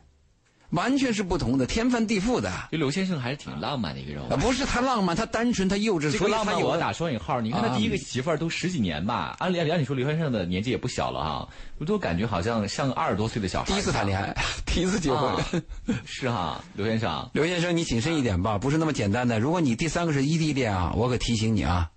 [0.72, 2.51] 完全是不同的，天翻地覆的。
[2.72, 4.22] 就刘先生还是挺浪漫的一个人。
[4.30, 6.11] 啊，不是他浪漫，他单纯，他幼稚。
[6.11, 7.39] 这个浪漫我要打双引号。
[7.39, 13.65] 你看他第一个媳妇儿都十几年吧，按理按理说刘先生的年纪也不小了哈，我都感觉好像像二十多岁的小孩。
[13.68, 15.63] 第一次谈恋爱，第一次结婚，
[16.05, 17.30] 是哈，刘先生。
[17.34, 19.39] 刘先生，你谨慎一点吧，不是那么简单的。
[19.39, 21.89] 如果你第三个是异地恋啊，我可提醒你啊。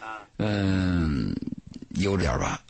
[0.00, 0.22] 啊。
[0.36, 1.34] 嗯，
[1.96, 2.60] 悠着点吧。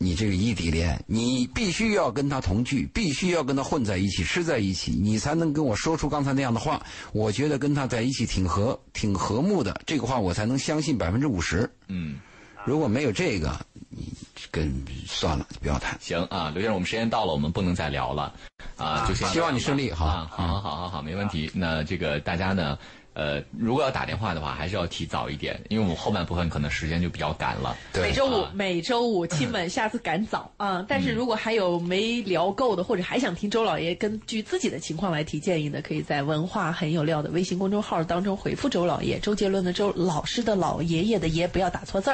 [0.00, 6.80] 你这个异地恋，你必须要跟他同居，必须要跟他混在一起，吃在一起，你才能跟我说出刚才那样的话。
[7.12, 11.68] 我觉得跟他在一起挺和挺和睦的，这个话我才能相信百分之五十。
[11.88, 12.20] 嗯，
[12.64, 14.12] 如果没有这个，你
[14.52, 14.72] 跟
[15.04, 15.98] 算了，不要谈。
[16.00, 18.32] 行啊，刘先生，我们时间到了，我们不能再聊了
[18.76, 21.50] 啊，就希望你顺利，好，好，好，好，好，没问题。
[21.52, 22.78] 那这个大家呢？
[23.18, 27.76] 呃，如果要打电话的话，还是要提早一点，因为我们后半部分可能时间就比较赶了。
[27.94, 30.84] 每周五，每周五，亲们，下次赶早啊！
[30.88, 42.06] 但是如果还有没聊够的，或者还想听周老爷根据自己的情况来提建议的，可以在“文化很有料”的微信公众号当中回复“周老爷”，周杰伦的周，老师的老，爷爷的爷，不要打错字儿。